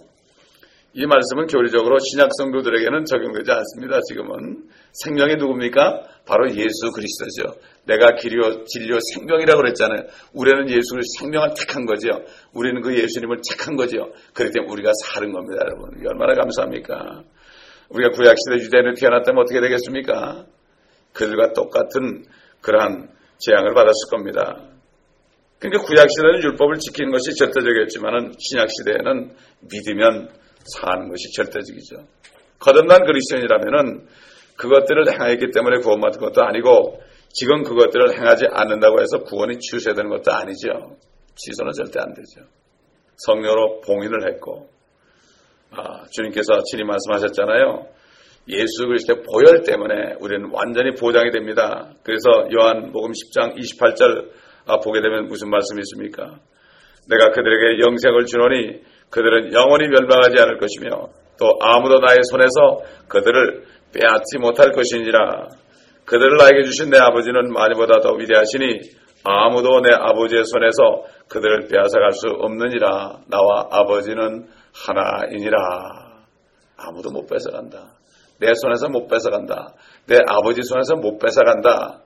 [0.95, 4.01] 이 말씀은 교리적으로 신약 성도들에게는 적용되지 않습니다.
[4.09, 6.03] 지금은 생명이 누굽니까?
[6.25, 7.59] 바로 예수 그리스도죠.
[7.85, 10.05] 내가 길이요 진리요 생명이라고 그랬잖아요.
[10.33, 12.09] 우리는 예수를 생명을 택한 거죠.
[12.53, 14.13] 우리는 그 예수님을 택한 거죠.
[14.35, 15.91] 그렇기 때문에 우리가 사는 겁니다, 여러분.
[16.07, 17.25] 얼마나 감사합니까?
[17.91, 20.47] 우리가 구약 시대 유대인을 태어났다면 어떻게 되겠습니까?
[21.13, 22.25] 그들과 똑같은
[22.61, 23.09] 그러한
[23.39, 24.69] 재앙을 받았을 겁니다.
[25.59, 29.35] 그러니까 구약 시대는 율법을 지키는 것이 절대적이었지만 신약 시대에는
[29.71, 30.29] 믿으면
[30.65, 31.97] 사는 것이 절대적이죠.
[32.59, 34.07] 거듭난 그리스도인이라면은
[34.57, 40.97] 그것들을 행하였기 때문에 구원받은 것도 아니고 지금 그것들을 행하지 않는다고 해서 구원이 취소되는 것도 아니죠.
[41.35, 42.47] 취소는 절대 안 되죠.
[43.17, 44.69] 성령으로 봉인을 했고
[45.71, 47.87] 아, 주님께서 친히 말씀하셨잖아요.
[48.49, 51.93] 예수 그리스도의 보혈 때문에 우리는 완전히 보장이 됩니다.
[52.03, 54.31] 그래서 요한복음 10장 28절
[54.67, 56.39] 아, 보게 되면 무슨 말씀이 있습니까?
[57.09, 64.39] 내가 그들에게 영생을 주노니 그들은 영원히 멸망하지 않을 것이며 또 아무도 나의 손에서 그들을 빼앗지
[64.39, 65.49] 못할 것이니라.
[66.05, 68.81] 그들을 나에게 주신 내 아버지는 많이보다 더 위대하시니
[69.25, 73.21] 아무도 내 아버지의 손에서 그들을 빼앗아갈 수 없느니라.
[73.29, 75.59] 나와 아버지는 하나이니라.
[76.77, 77.93] 아무도 못 뺏어간다.
[78.41, 79.75] 내 손에서 못 뺏어간다.
[80.07, 82.01] 내 아버지 손에서 못 뺏어간다.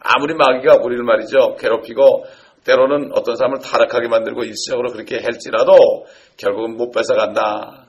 [0.00, 1.54] 아무리 마귀가 우리를 말이죠.
[1.60, 2.24] 괴롭히고
[2.64, 7.81] 때로는 어떤 사람을 타락하게 만들고 일시적으로 그렇게 할지라도 결국은 못 뺏어간다.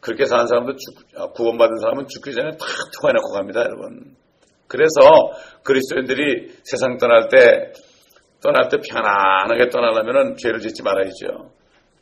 [0.00, 2.66] 그렇게 사는 사람도 죽, 구원받은 사람은 죽기 전에 다
[3.00, 4.14] 토해놓고 갑니다, 여러분.
[4.68, 5.00] 그래서
[5.62, 7.72] 그리스도인들이 세상 떠날 때,
[8.42, 11.50] 떠날 때 편안하게 떠나려면 죄를 짓지 말아야죠.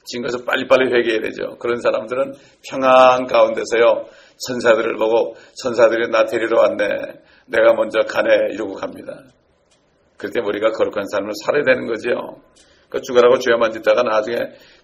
[0.07, 1.57] 지금 가서 빨리빨리 회개해야 되죠.
[1.59, 2.35] 그런 사람들은
[2.69, 6.87] 평안 가운데서요, 천사들을 보고, 천사들이 나 데리러 왔네.
[7.47, 8.53] 내가 먼저 가네.
[8.53, 9.23] 이러고 갑니다.
[10.17, 12.41] 그렇게 우리가 거룩한 삶을 살아야 되는 거죠.
[12.89, 14.37] 그 죽으라고 죄만 짓다가 나중에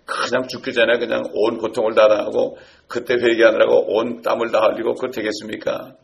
[0.05, 2.59] 그냥 죽기 전에 그냥 온 고통을 다 당하고
[2.89, 5.95] 그때 회개하느라고 온 땀을 다 흘리고 그거 되겠습니까?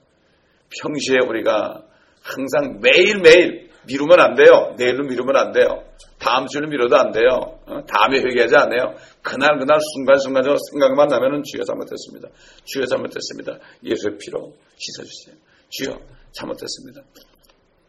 [0.80, 1.82] 평시에 우리가
[2.22, 4.74] 항상 매일매일 미루면 안 돼요.
[4.76, 5.84] 내일로 미루면 안 돼요.
[6.18, 7.60] 다음 주는 미뤄도 안 돼요.
[7.66, 7.84] 어?
[7.86, 8.94] 다음에 회개하지 않아요.
[9.22, 12.28] 그날 그날 순간순간적으로 생각만 나면은 주여 잘못했습니다.
[12.64, 13.58] 주여 잘못했습니다.
[13.84, 15.36] 예수의 피로 씻어주세요.
[15.68, 15.98] 주여
[16.32, 17.02] 잘못했습니다.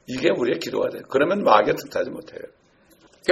[0.07, 1.03] 이게 우리의 기도가 돼요.
[1.09, 2.41] 그러면 마귀에 틈타지 못해요.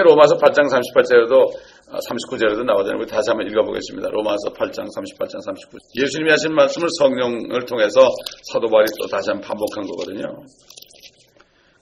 [0.04, 1.54] 로마서 8장 38절에도
[1.91, 2.98] 39절에도 나오잖아요.
[3.00, 4.10] 우리 다시 한번 읽어보겠습니다.
[4.10, 6.02] 로마서 8장 38장 39절.
[6.02, 8.10] 예수님이 하신 말씀을 성령을 통해서
[8.52, 10.43] 사도 바울이 또 다시 한번 반복한 거거든요.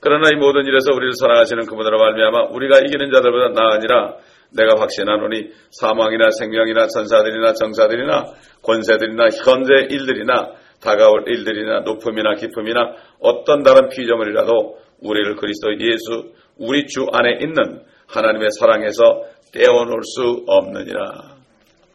[0.02, 4.18] 그러나 이 모든 일에서 우리를 사랑하시는 그분으로 말미암아 우리가 이기는 자들보다 나으니라
[4.52, 8.26] 내가 확신하노니 사망이나 생명이나 천사들이나 정사들이나
[8.62, 17.08] 권세들이나 현재 일들이나 다가올 일들이나 높음이나 깊음이나 어떤 다른 피조물이라도 우리를 그리스도 예수 우리 주
[17.12, 21.38] 안에 있는 하나님의 사랑에서 떼어놓을 수 없느니라.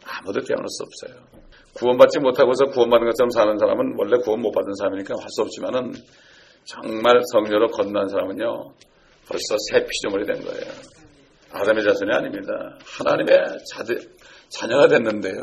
[0.05, 1.29] 아무도 떼어놓을 수 없어요.
[1.75, 5.93] 구원받지 못하고서 구원받은 것처럼 사는 사람은 원래 구원 못 받은 사람이니까 할 수 없지만은
[6.65, 8.73] 정말 성녀로 건넌 사람은요
[9.29, 10.73] 벌써 새 피조물이 된 거예요.
[11.53, 12.79] 아담의 자손이 아닙니다.
[12.85, 13.37] 하나님의
[13.73, 14.01] 자들,
[14.49, 15.35] 자녀가 됐는데요.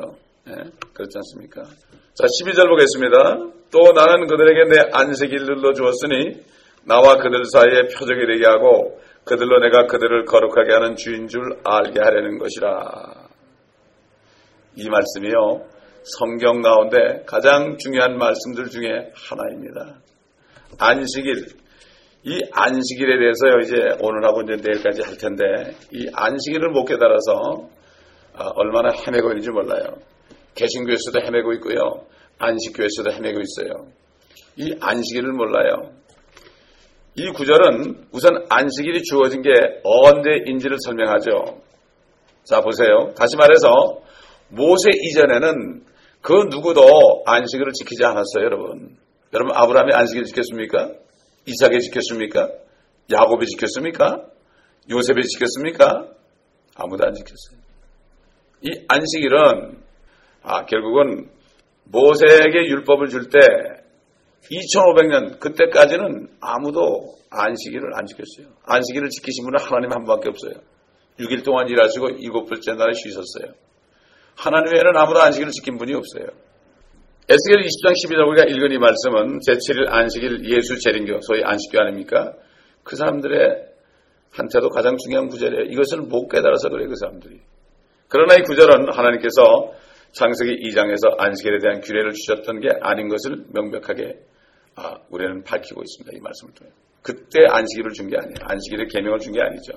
[0.49, 0.54] 예?
[0.93, 1.63] 그렇지 않습니까?
[1.63, 3.38] 자, 12절 보겠습니다.
[3.71, 6.43] 또 나는 그들에게 내 안식일을 눌러 주었으니
[6.84, 12.38] 나와 그들 사이에 표적이 되게 하고 그들로 내가 그들을 거룩하게 하는 주인 줄 알게 하려는
[12.38, 13.27] 것이라.
[14.75, 15.65] 이 말씀이요.
[16.19, 19.99] 성경 가운데 가장 중요한 말씀들 중에 하나입니다.
[20.77, 21.47] 안식일.
[22.23, 27.69] 이 안식일에 대해서요, 이제 오늘하고 이제 내일까지 할 텐데, 이 안식일을 못 깨달아서
[28.38, 29.85] 아, 얼마나 헤매고 있는지 몰라요.
[30.55, 32.05] 개신교에서도 헤매고 있고요.
[32.38, 33.88] 안식교에서도 헤매고 있어요.
[34.57, 35.91] 이 안식일을 몰라요.
[37.15, 39.49] 이 구절은 우선 안식일이 주어진 게
[39.84, 41.62] 언제인지를 설명하죠.
[42.43, 43.13] 자, 보세요.
[43.17, 44.01] 다시 말해서
[44.49, 45.86] 모세 이전에는
[46.21, 48.97] 그 누구도 안식일을 지키지 않았어요, 여러분.
[49.34, 50.91] 여러분, 아브라함이 안식일 지켰습니까?
[51.45, 52.49] 이삭이 지켰습니까?
[53.12, 54.25] 야곱이 지켰습니까?
[54.89, 56.08] 요셉이 지켰습니까?
[56.75, 57.60] 아무도 안 지켰어요.
[58.62, 59.84] 이 안식일은
[60.43, 61.30] 아, 결국은
[61.86, 63.39] 모세에게 율법을 줄 때
[64.51, 68.53] 2500년 그때까지는 아무도 안식일을 안 지켰어요.
[68.65, 70.53] 안식일을 지키신 분은 하나님 한 분밖에 없어요.
[71.19, 73.53] 6일 동안 일하시고 일곱째 날에 쉬셨어요.
[74.36, 76.27] 하나님 외에는 아무도 안식일을 지킨 분이 없어요.
[77.27, 82.34] 에스겔 20장 12절 우리가 읽은 이 말씀은 제7일 안식일 예수 재림교 소위 안식교 아닙니까?
[82.84, 83.39] 그 사람들의
[84.31, 85.63] 한테도 가장 중요한 구절이에요.
[85.71, 86.89] 이것을 못 깨달아서 그래요.
[86.89, 87.39] 그 사람들이.
[88.10, 89.71] 그러나 이 구절은 하나님께서
[90.12, 94.19] 창세기 2장에서 안식일에 대한 규례를 주셨던 게 아닌 것을 명백하게
[94.75, 96.17] 아, 우리는 밝히고 있습니다.
[96.17, 96.71] 이 말씀을 통해.
[97.01, 98.35] 그때 안식일을 준 게 아니에요.
[98.41, 99.73] 안식일의 계명을 준 게 아니죠.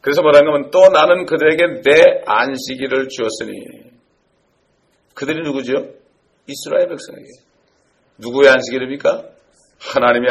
[0.00, 3.52] 그래서 뭐라는 하면 또 나는 그들에게 내 안식일을 주었으니
[5.14, 5.72] 그들이 누구죠?
[6.46, 7.26] 이스라엘 백성에게.
[8.18, 9.24] 누구의 안식일입니까?
[9.80, 10.30] 하나님의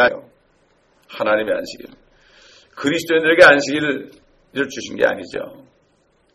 [1.07, 1.87] 하나님의 안식일.
[2.75, 4.11] 그리스도인들에게 안식일을
[4.69, 5.65] 주신 게 아니죠.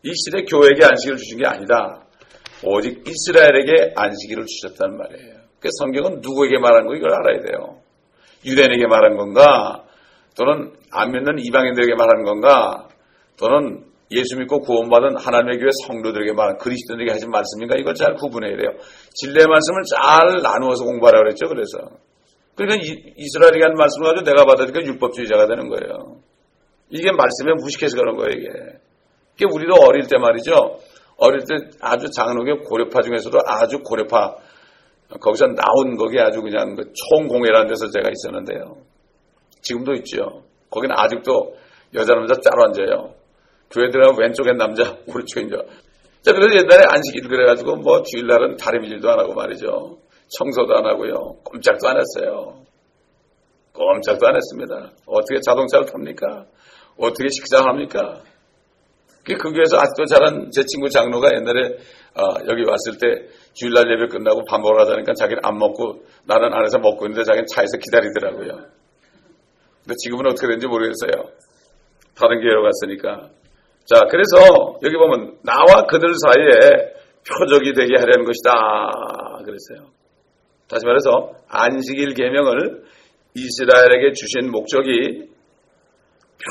[0.03, 2.05] 이 시대 교회에게 안식일을 주신 게 아니다.
[2.63, 5.40] 오직 이스라엘에게 안식일을 주셨다는 말이에요.
[5.61, 7.77] 그 성경은 누구에게 말한 거 이걸 알아야 돼요.
[8.45, 9.83] 유대인에게 말한 건가?
[10.35, 12.87] 또는 안 믿는 이방인들에게 말하는 건가?
[13.37, 17.75] 또는 예수 믿고 구원받은 하나님의 교회 성도들에게 말한 그리스도인에게 하신 말씀인가?
[17.77, 18.71] 이걸 잘 구분해야 돼요.
[19.13, 21.47] 진리의 말씀을 잘 나누어서 공부하라 그랬죠.
[21.47, 21.77] 그래서.
[22.55, 22.83] 그러니까
[23.15, 26.17] 이스라엘에게 한 말씀을 가지고 내가 받아들이니까 율법주의자가 되는 거예요.
[26.89, 28.49] 이게 말씀에 무식해서 그런 거예요, 이게.
[29.35, 30.79] 이게 우리도 어릴 때 말이죠.
[31.17, 34.35] 어릴 때 아주 장로교 고려파 중에서도 아주 고려파
[35.19, 38.77] 거기서 나온 거기 아주 그냥 그 총공회라는 데서 제가 있었는데요.
[39.61, 40.43] 지금도 있죠.
[40.69, 41.55] 거기는 아직도
[41.93, 43.13] 여자 남자 따로 앉아요.
[43.69, 45.63] 교회 들어가면 왼쪽엔 남자, 오른쪽엔 여.
[46.21, 49.97] 자, 그래서 옛날에 안식일 그래가지고 뭐 주일날은 일도 안 하고 말이죠.
[50.37, 51.39] 청소도 안 하고요.
[51.43, 52.61] 꼼짝도 안 했어요.
[53.73, 54.91] 꼼짝도 안 했습니다.
[55.05, 56.45] 어떻게 자동차를 탑니까?
[56.97, 58.21] 어떻게 식사합니까?
[59.23, 61.77] 그 교회에서 아직도 잘한 제 친구 장로가 옛날에
[62.13, 66.79] 어, 여기 왔을 때 주일날 예배 끝나고 밥 먹으러 가자니까 자기는 안 먹고 나는 안에서
[66.79, 68.67] 먹고 있는데 자기는 차에서 기다리더라고요.
[69.83, 71.31] 근데 지금은 어떻게 되는지 모르겠어요.
[72.15, 73.29] 다른 교회로 갔으니까.
[73.85, 76.93] 자, 그래서 여기 보면 나와 그들 사이에
[77.27, 79.41] 표적이 되게 하려는 것이다.
[79.43, 79.91] 그랬어요.
[80.67, 82.83] 다시 말해서 안식일 계명을
[83.35, 85.29] 이스라엘에게 주신 목적이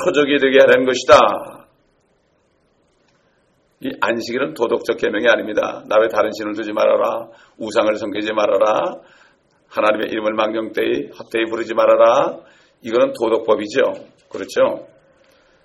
[0.05, 1.60] 표적이 되게 하려는 것이다.
[3.83, 5.83] 이 안식일은 도덕적 계명이 아닙니다.
[5.87, 7.27] 나 왜 다른 신을 두지 말아라.
[7.57, 9.01] 우상을 섬기지 말아라.
[9.69, 12.39] 하나님의 이름을 망령되이 헛되이 부르지 말아라.
[12.83, 13.81] 이거는 도덕법이죠.
[14.29, 14.87] 그렇죠?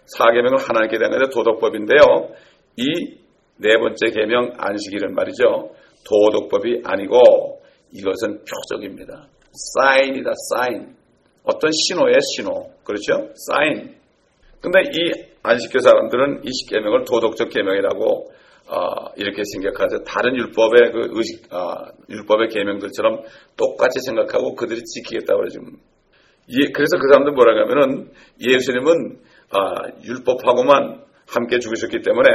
[0.07, 2.31] 사계명은 하나님께 대한 것이 도덕법인데요.
[2.76, 3.26] 이
[3.59, 5.70] 네 번째 계명 안식일은 말이죠.
[6.05, 9.29] 도덕법이 아니고 이것은 표적입니다.
[9.79, 10.94] 사인이다, 사인.
[11.44, 12.70] 어떤 신호의 신호.
[12.85, 13.33] 그렇죠?
[13.48, 13.96] 사인.
[14.66, 15.12] 근데 이
[15.44, 18.31] 안식교 사람들은 이 십계명을 도덕적 계명이라고
[18.66, 20.02] 어, 이렇게 생각하죠.
[20.02, 23.22] 다른 율법의 그 의식, 어, 율법의 계명들처럼
[23.57, 25.61] 똑같이 생각하고 그들이 지키겠다고 그러죠.
[26.48, 32.29] 예, 그래서 그 사람들 뭐라고 하면은 예수님은 아, 율법하고만 함께 죽으셨기 때문에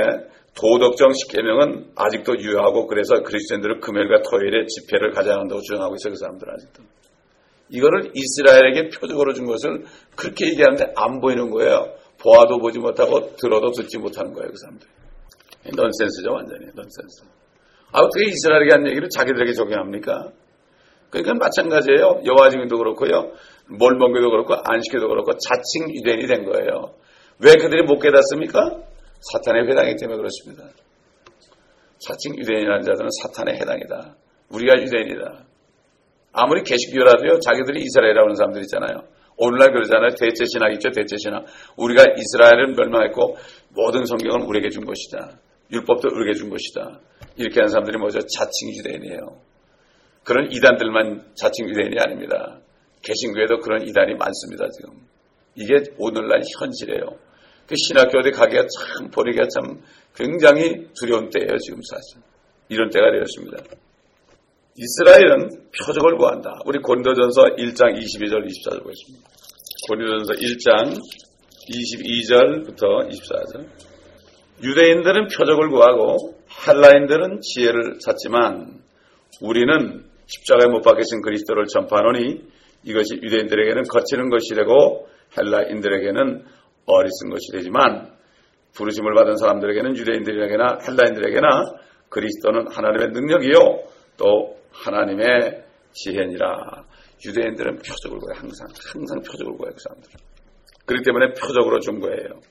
[0.56, 6.14] 도덕적 십계명은 아직도 유효하고 그래서 그리스도인들은 금요일과 토요일에 집회를 가져야 한다고 주장하고 있어요.
[6.14, 6.84] 그 사람들 아직도.
[7.72, 9.84] 이거를 이스라엘에게 표적으로 준 것을
[10.16, 12.00] 그렇게 얘기하는데 안 보이는 거예요.
[12.22, 14.88] 보아도 보지 못하고 들어도 듣지 못하는 거예요, 그 사람들.
[15.76, 16.66] 넌센스죠, 완전히.
[16.76, 17.24] 넌센스.
[17.92, 20.32] 아, 어떻게 이스라엘에게 한 얘기를 자기들에게 적용합니까?
[21.10, 22.22] 그러니까 마찬가지예요.
[22.26, 23.34] 여호와 증인도 그렇고요.
[23.68, 26.96] 몰몬교도 그렇고 안식교도 그렇고 자칭 유대인이 된 거예요.
[27.40, 28.82] 왜 그들이 못 깨닫습니까?
[29.34, 30.64] 사탄의 회당이기 때문에 그렇습니다.
[32.00, 34.16] 자칭 유대인이라는 자들은 사탄의 해당이다.
[34.50, 35.46] 우리가 유대인이다.
[36.34, 39.04] 아무리 개식교라도요, 자기들이 이스라엘이라고 하는 사람들 있잖아요.
[39.38, 40.12] 오늘날 그러잖아요.
[40.20, 40.92] 대체 신학 있죠.
[40.92, 41.46] 대체 신학.
[41.78, 43.38] 우리가 이스라엘을 멸망했고
[43.70, 45.40] 모든 성경은 우리에게 준 것이다.
[45.72, 47.00] 율법도 의뢰해 준 것이다.
[47.38, 48.20] 이렇게 하는 사람들이 뭐죠?
[48.20, 49.42] 자칭 유대인이에요.
[50.24, 52.60] 그런 이단들만 자칭 유대인이 아닙니다.
[53.02, 54.94] 개신교에도 그런 이단이 많습니다, 지금.
[55.56, 57.06] 이게 오늘날 현실이에요.
[57.68, 59.82] 그 신학교 어디 가기가 참, 보기가 참
[60.16, 62.22] 굉장히 두려운 때예요, 지금 사실.
[62.70, 63.64] 이런 때가 되었습니다.
[64.76, 66.60] 이스라엘은 표적을 구한다.
[66.66, 69.30] 우리 고린도전서 1장 22절 24절 보겠습니다.
[69.90, 70.98] 고린도전서 1장
[71.70, 73.68] 22절부터 24절.
[74.64, 76.36] 유대인들은 표적을 구하고
[76.68, 78.80] 헬라인들은 지혜를 찾지만
[79.42, 82.42] 우리는 십자가에 못 박히신 그리스도를 전파하노니
[82.84, 85.08] 이것이 유대인들에게는 거치는 것이 되고
[85.38, 86.46] 헬라인들에게는
[86.86, 88.12] 어리쓴 것이 되지만
[88.74, 91.64] 부르심을 받은 사람들에게는 유대인들에게나 헬라인들에게나
[92.10, 93.84] 그리스도는 하나님의 능력이요
[94.18, 96.86] 또 하나님의 지혜니라.
[97.26, 100.10] 유대인들은 표적을 구해 항상 항상 표적을 구해요 그 사람들.
[100.86, 102.42] 그렇기 때문에 표적으로 준 거예요.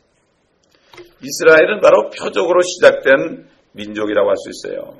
[1.23, 4.99] 이스라엘은 바로 표적으로 시작된 민족이라고 할 수 있어요.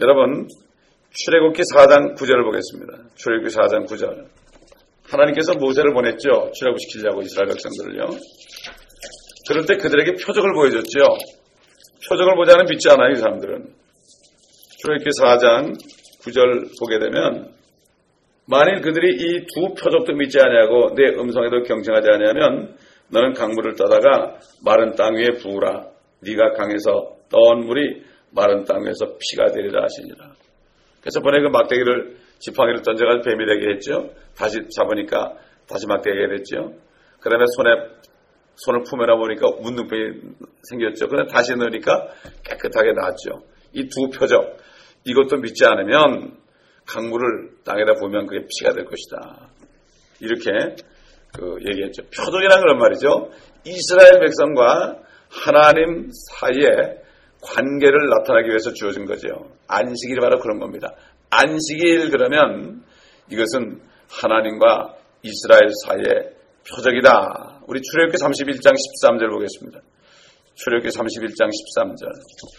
[0.00, 0.48] 여러분
[1.10, 3.10] 출애굽기 4장 9절을 보겠습니다.
[3.16, 4.28] 출애굽기 4장 9절.
[5.10, 6.50] 하나님께서 모세를 보냈죠.
[6.52, 8.10] 출애굽시키려고 이스라엘 백성들을요.
[9.48, 10.98] 그럴 때 그들에게 표적을 보여줬죠.
[12.08, 13.74] 표적을 보자는 믿지 않아요, 이 사람들은.
[14.80, 15.74] 출애굽기 4장
[16.22, 17.52] 9절 보게 되면
[18.46, 22.76] 만일 그들이 이 두 표적도 믿지 아니하고 내 음성에도 경청하지 아니하면
[23.10, 25.86] 너는 강물을 떠다가 마른 땅 위에 부으라.
[26.22, 30.32] 네가 강에서 떠온 물이 마른 땅 위에서 피가 되리라 하시니라.
[31.00, 34.10] 그래서 번에 그 막대기를 지팡이를 던져가지고 뱀이 되게 했죠.
[34.36, 35.34] 다시 잡으니까
[35.68, 36.74] 다시 막대기가 됐죠.
[37.20, 37.70] 그 다음에 손에
[38.54, 40.20] 손을 품에나 보니까 문둥병이
[40.70, 41.08] 생겼죠.
[41.08, 42.08] 그런데 다시 넣으니까
[42.44, 43.42] 깨끗하게 나왔죠.
[43.74, 44.56] 이 두 표적
[45.08, 46.36] 이것도 믿지 않으면
[46.86, 49.50] 강물을 땅에다 보면 그게 피가 될 것이다.
[50.20, 50.76] 이렇게
[51.34, 52.02] 그 얘기했죠.
[52.14, 53.30] 표적이라는 건 말이죠.
[53.64, 54.98] 이스라엘 백성과
[55.30, 57.02] 하나님 사이에
[57.40, 59.28] 관계를 나타나기 위해서 주어진 거죠.
[59.68, 60.94] 안식일이 바로 그런 겁니다.
[61.30, 62.82] 안식일 그러면
[63.30, 66.32] 이것은 하나님과 이스라엘 사이의
[66.68, 67.60] 표적이다.
[67.66, 69.80] 우리 출애굽기 31장 13절 보겠습니다.
[70.58, 72.10] 출애굽기 31장 13절.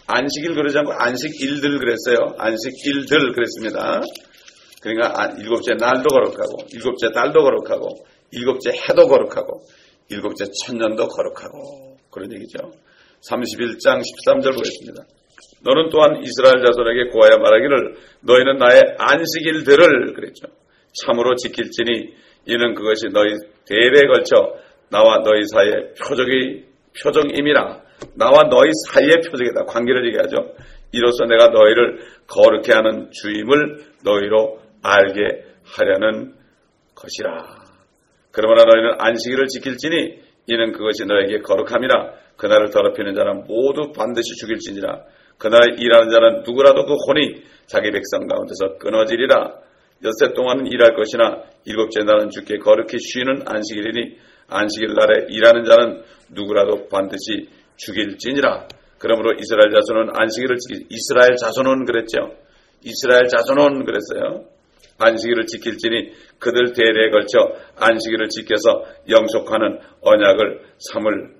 [0.06, 2.34] 안식일 그러지 않고 안식일들 그랬어요.
[2.38, 4.00] 안식일들 그랬습니다.
[4.80, 9.60] 그러니까 일곱째 날도 거룩하고 일곱째 달도 거룩하고 일곱째 해도 거룩하고
[10.08, 12.58] 일곱째 천년도 거룩하고 그런 얘기죠.
[13.28, 15.04] 31장 13절 보겠습니다.
[15.62, 20.46] 너는 또한 이스라엘 자손에게 고하여 말하기를 너희는 나의 안식일들을 그랬죠.
[20.94, 22.14] 참으로 지킬지니
[22.46, 23.36] 이는 그것이 너희
[23.66, 24.56] 대대에 걸쳐
[24.88, 26.64] 나와 너희 사이의 표적이
[27.02, 29.64] 표적임이라 나와 너희 사이의 표적이다.
[29.64, 30.54] 관계를 얘기하죠.
[30.92, 36.34] 이로써 내가 너희를 거룩해 하는 주임을 너희로 알게 하려는
[36.94, 37.60] 것이라.
[38.32, 45.04] 그러므로 너희는 안식일을 지킬지니 이는 그것이 너에게 거룩함이라 그날을 더럽히는 자는 모두 반드시 죽일지니라
[45.38, 49.54] 그날에 일하는 자는 누구라도 그 혼이 자기 백성 가운데서 끊어지리라
[50.02, 54.16] 엿새 동안은 일할 것이나 일곱째 날은 주께 거룩히 쉬는 안식일이니
[54.48, 57.48] 안식일 날에 일하는 자는 누구라도 반드시
[57.84, 62.36] 죽일지니라 그러므로 이스라엘 자손은 안식일을 지키 이스라엘 자손은 그랬죠
[62.82, 64.44] 이스라엘 자손은 그랬어요
[64.98, 71.34] 안식일을 지킬지니 그들 대대에 걸쳐 안식일을 지켜서 영속하는 언약을 삼을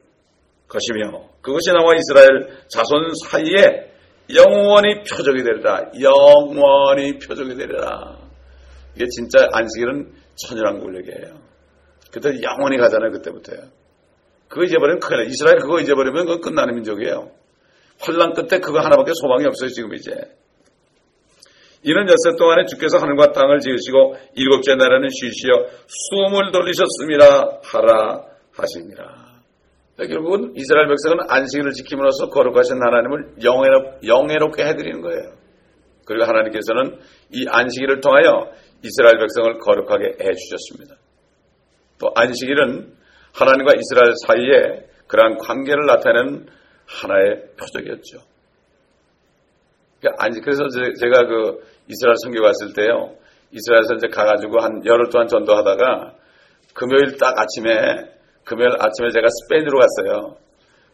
[0.68, 3.90] 것이며 그것이 나와 이스라엘 자손 사이에
[4.34, 5.90] 영원히 표적이 되리라.
[6.00, 8.18] 영원히 표적이 되리라.
[8.94, 11.40] 이게 진짜 안식일은 천연왕국력이에요.
[12.12, 13.10] 그때 영원히 가잖아요.
[13.10, 13.79] 그때부터요.
[14.50, 15.26] 그거 잊어버리면 큰일.
[15.30, 17.30] 이스라엘 그거 잊어버리면 그건 끝나는 민족이에요.
[18.00, 19.70] 환란 끝에 그거 하나밖에 소망이 없어요.
[19.70, 20.10] 지금 이제.
[21.82, 25.52] 이는 엿새 동안에 주께서 하늘과 땅을 지으시고 일곱째 날에는 쉬시어
[25.86, 27.60] 숨을 돌리셨습니다.
[27.62, 29.30] 하라 하십니다.
[29.96, 35.32] 결국은 이스라엘 백성은 안식일을 지킴으로써 거룩하신 하나님을 영예롭, 영예롭게 해드리는 거예요.
[36.06, 36.98] 그리고 하나님께서는
[37.30, 38.50] 이 안식일을 통하여
[38.82, 40.96] 이스라엘 백성을 거룩하게 해주셨습니다.
[42.00, 42.99] 또 안식일은
[43.32, 46.46] 하나님과 이스라엘 사이에 그러한 관계를 나타내는
[46.86, 48.18] 하나의 표적이었죠.
[50.42, 50.68] 그래서
[50.98, 53.14] 제가 그 이스라엘 선교 갔을 때요.
[53.52, 56.14] 이스라엘에서 이제 가가지고 한 열흘 동안 전도하다가
[56.74, 58.10] 금요일 딱 아침에
[58.44, 60.36] 금요일 아침에 제가 스페인으로 갔어요.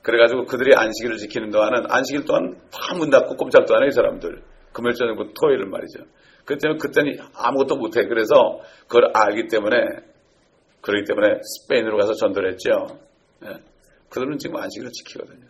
[0.03, 4.43] 그래가지고 그들이 안식일을 지키는 동안은 안식일 동안 다문 닫고 꼼짝도 안 해요, 이 사람들.
[4.73, 6.05] 금요일 저녁부터 토요일은 말이죠.
[6.45, 8.07] 그때는 그때는 아무것도 못해.
[8.07, 9.77] 그래서 그걸 알기 때문에
[10.87, 13.01] 그러기 때문에 스페인으로 가서 전도를 했죠.
[13.45, 13.59] 예.
[14.09, 15.45] 그들은 지금 안식일을 지키거든요.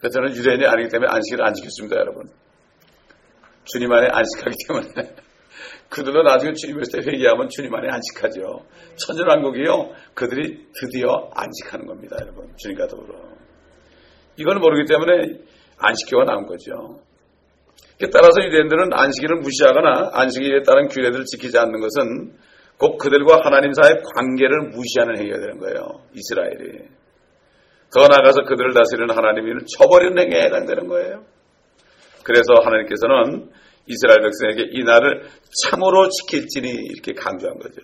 [0.00, 2.28] 그래서 저는 유대인이 아니기 때문에 안식일을 안 지켰습니다, 여러분.
[3.64, 5.14] 주님 안에 안식하기 때문에
[5.88, 8.66] 그들도 나중에 주님 을때 회개하면 주님 안에 안식하죠.
[8.96, 9.92] 천년왕국이요.
[10.14, 12.52] 그들이 드디어 안식하는 겁니다, 여러분.
[12.56, 13.20] 주님과 더불어.
[14.36, 15.44] 이걸 모르기 때문에
[15.78, 17.00] 안식교가 나온 거죠.
[18.12, 22.49] 따라서 유대인들은 안식일을 무시하거나 안식일에 따른 규례들을 지키지 않는 것은
[22.80, 26.00] 곧 그들과 하나님 사이의 관계를 무시하는 행위가 되는 거예요.
[26.14, 26.88] 이스라엘이.
[27.92, 31.24] 더 나아가서 그들을 다스리는 하나님을 쳐버리는 행위에 해당되는 거예요.
[32.24, 33.50] 그래서 하나님께서는
[33.86, 35.28] 이스라엘 백성에게 이 날을
[35.62, 37.82] 참으로 지킬지니 이렇게 강조한 거죠.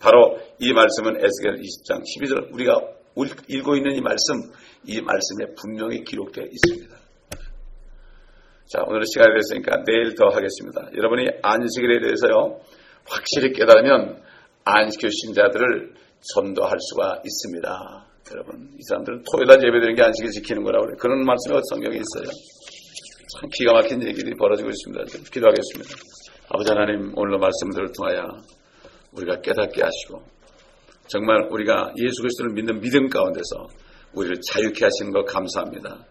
[0.00, 2.80] 바로 이 말씀은 에스겔 20장 12절 우리가
[3.48, 4.50] 읽고 있는 이 말씀,
[4.84, 6.96] 이 말씀에 분명히 기록되어 있습니다.
[8.66, 10.90] 자, 오늘은 시간이 됐으니까 내일 더 하겠습니다.
[10.96, 12.60] 여러분이 안식일에 대해서요,
[13.10, 14.22] 확실히 깨달으면
[14.64, 15.94] 안식교 신자들을
[16.34, 18.06] 전도할 수가 있습니다.
[18.32, 20.96] 여러분, 이 사람들은 토요일 날 예배드리는 게 안식일 지키는 거라고 그래요.
[21.00, 22.30] 그런 말씀이 성경에 있어요.
[23.40, 25.04] 참 기가 막힌 얘기들이 벌어지고 있습니다.
[25.06, 25.94] 좀 기도하겠습니다.
[26.50, 28.24] 아버지 하나님, 오늘 말씀들을 통하여
[29.12, 30.22] 우리가 깨닫게 하시고,
[31.08, 33.68] 정말 우리가 예수 그리스도를 믿는 믿음 가운데서
[34.12, 36.04] 우리를 자유케 하시는 것 감사합니다.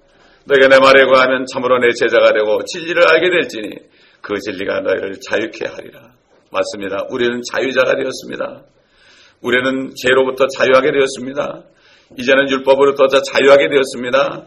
[0.46, 3.76] 너희가 내 말에 구하면 참으로 내 제자가 되고 진리를 알게 될지니
[4.22, 6.17] 그 진리가 너희를 자유케 하리라.
[6.52, 7.06] 맞습니다.
[7.10, 8.64] 우리는 자유자가 되었습니다.
[9.42, 11.64] 우리는 죄로부터 자유하게 되었습니다.
[12.18, 14.46] 이제는 율법으로부터 자유하게 되었습니다.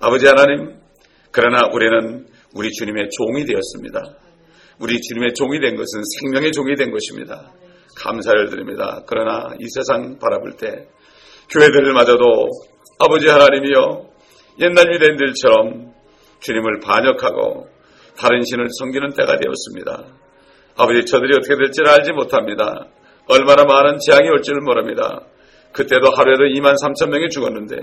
[0.00, 0.78] 아버지 하나님,
[1.30, 4.00] 그러나 우리는 우리 주님의 종이 되었습니다.
[4.78, 7.52] 우리 주님의 종이 된 것은 생명의 종이 된 것입니다.
[7.96, 9.02] 감사를 드립니다.
[9.06, 10.88] 그러나 이 세상 바라볼 때
[11.50, 12.24] 교회들마저도
[12.98, 14.10] 아버지 하나님이여
[14.60, 15.92] 옛날 유대인들처럼
[16.40, 17.68] 주님을 반역하고
[18.16, 20.04] 다른 신을 섬기는 때가 되었습니다.
[20.76, 22.86] 아버지 저들이 어떻게 될지를 알지 못합니다.
[23.26, 25.20] 얼마나 많은 재앙이 올지를 모릅니다.
[25.72, 27.76] 그때도 하루에도 2만 3천 명이 죽었는데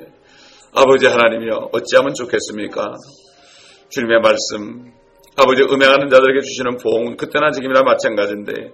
[0.74, 2.94] 아버지 하나님이여 어찌하면 좋겠습니까?
[3.90, 4.92] 주님의 말씀
[5.38, 8.74] 아버지 음행하는 자들에게 주시는 보응은 그때나 지금이나 마찬가지인데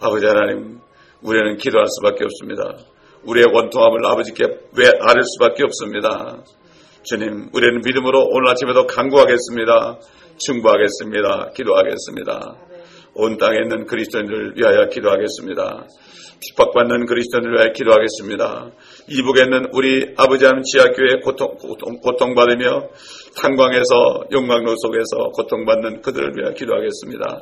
[0.00, 0.80] 아버지 하나님
[1.22, 2.76] 우리는 기도할 수밖에 없습니다.
[3.24, 4.44] 우리의 원통함을 아버지께
[4.78, 6.42] 왜 아릴 수밖에 없습니다.
[7.02, 9.98] 주님, 우리는 믿음으로 오늘 아침에도 간구하겠습니다.
[10.38, 11.50] 충고하겠습니다.
[11.54, 12.75] 기도하겠습니다.
[13.16, 15.86] 온 땅에 있는 그리스도인들을 위하여 기도하겠습니다.
[16.40, 18.70] 핍박받는 그리스도인을 위하여 기도하겠습니다.
[19.08, 22.88] 이북에 있는 우리 아버지 하나님 지하교회 고통, 고통, 고통받으며
[23.40, 27.40] 탄광에서 용광로 속에서 고통받는 그들을 위하여 기도하겠습니다.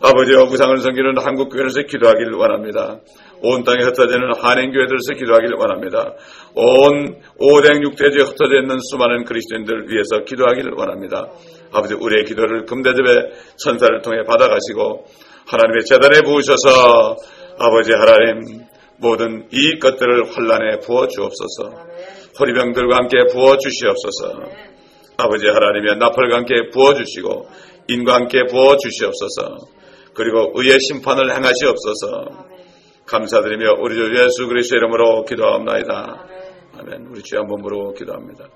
[0.00, 3.00] 아버지와 구상을 섬기는 한국교회에서 기도하기를 원합니다.
[3.42, 6.14] 온 땅에 흩어지는 한행교회들 에서 기도하기를 원합니다.
[6.54, 11.28] 온 오대 육대지에 흩어져 있는 수많은 그리스도인들을 위해서 기도하기를 원합니다.
[11.72, 15.04] 아버지 우리의 기도를 금대접의 천사를 통해 받아가시고
[15.46, 17.16] 하나님의 재단에 부으셔서
[17.58, 18.64] 아버지 하나님
[18.98, 21.86] 모든 이 것들을 환란에 부어 주옵소서.
[22.38, 24.66] 호리병들과 함께 부어 주시옵소서.
[25.18, 27.48] 아버지 하나님의 나팔과 함께 부어 주시고
[27.88, 29.76] 인과 함께 부어 주시옵소서.
[30.14, 32.46] 그리고 의의 심판을 행하시옵소서.
[33.06, 36.26] 감사드리며 우리 주 예수 그리스도 이름으로 기도합니다.
[36.78, 37.06] 아멘.
[37.08, 38.48] 우리 주 한 번 으로 기도합니다.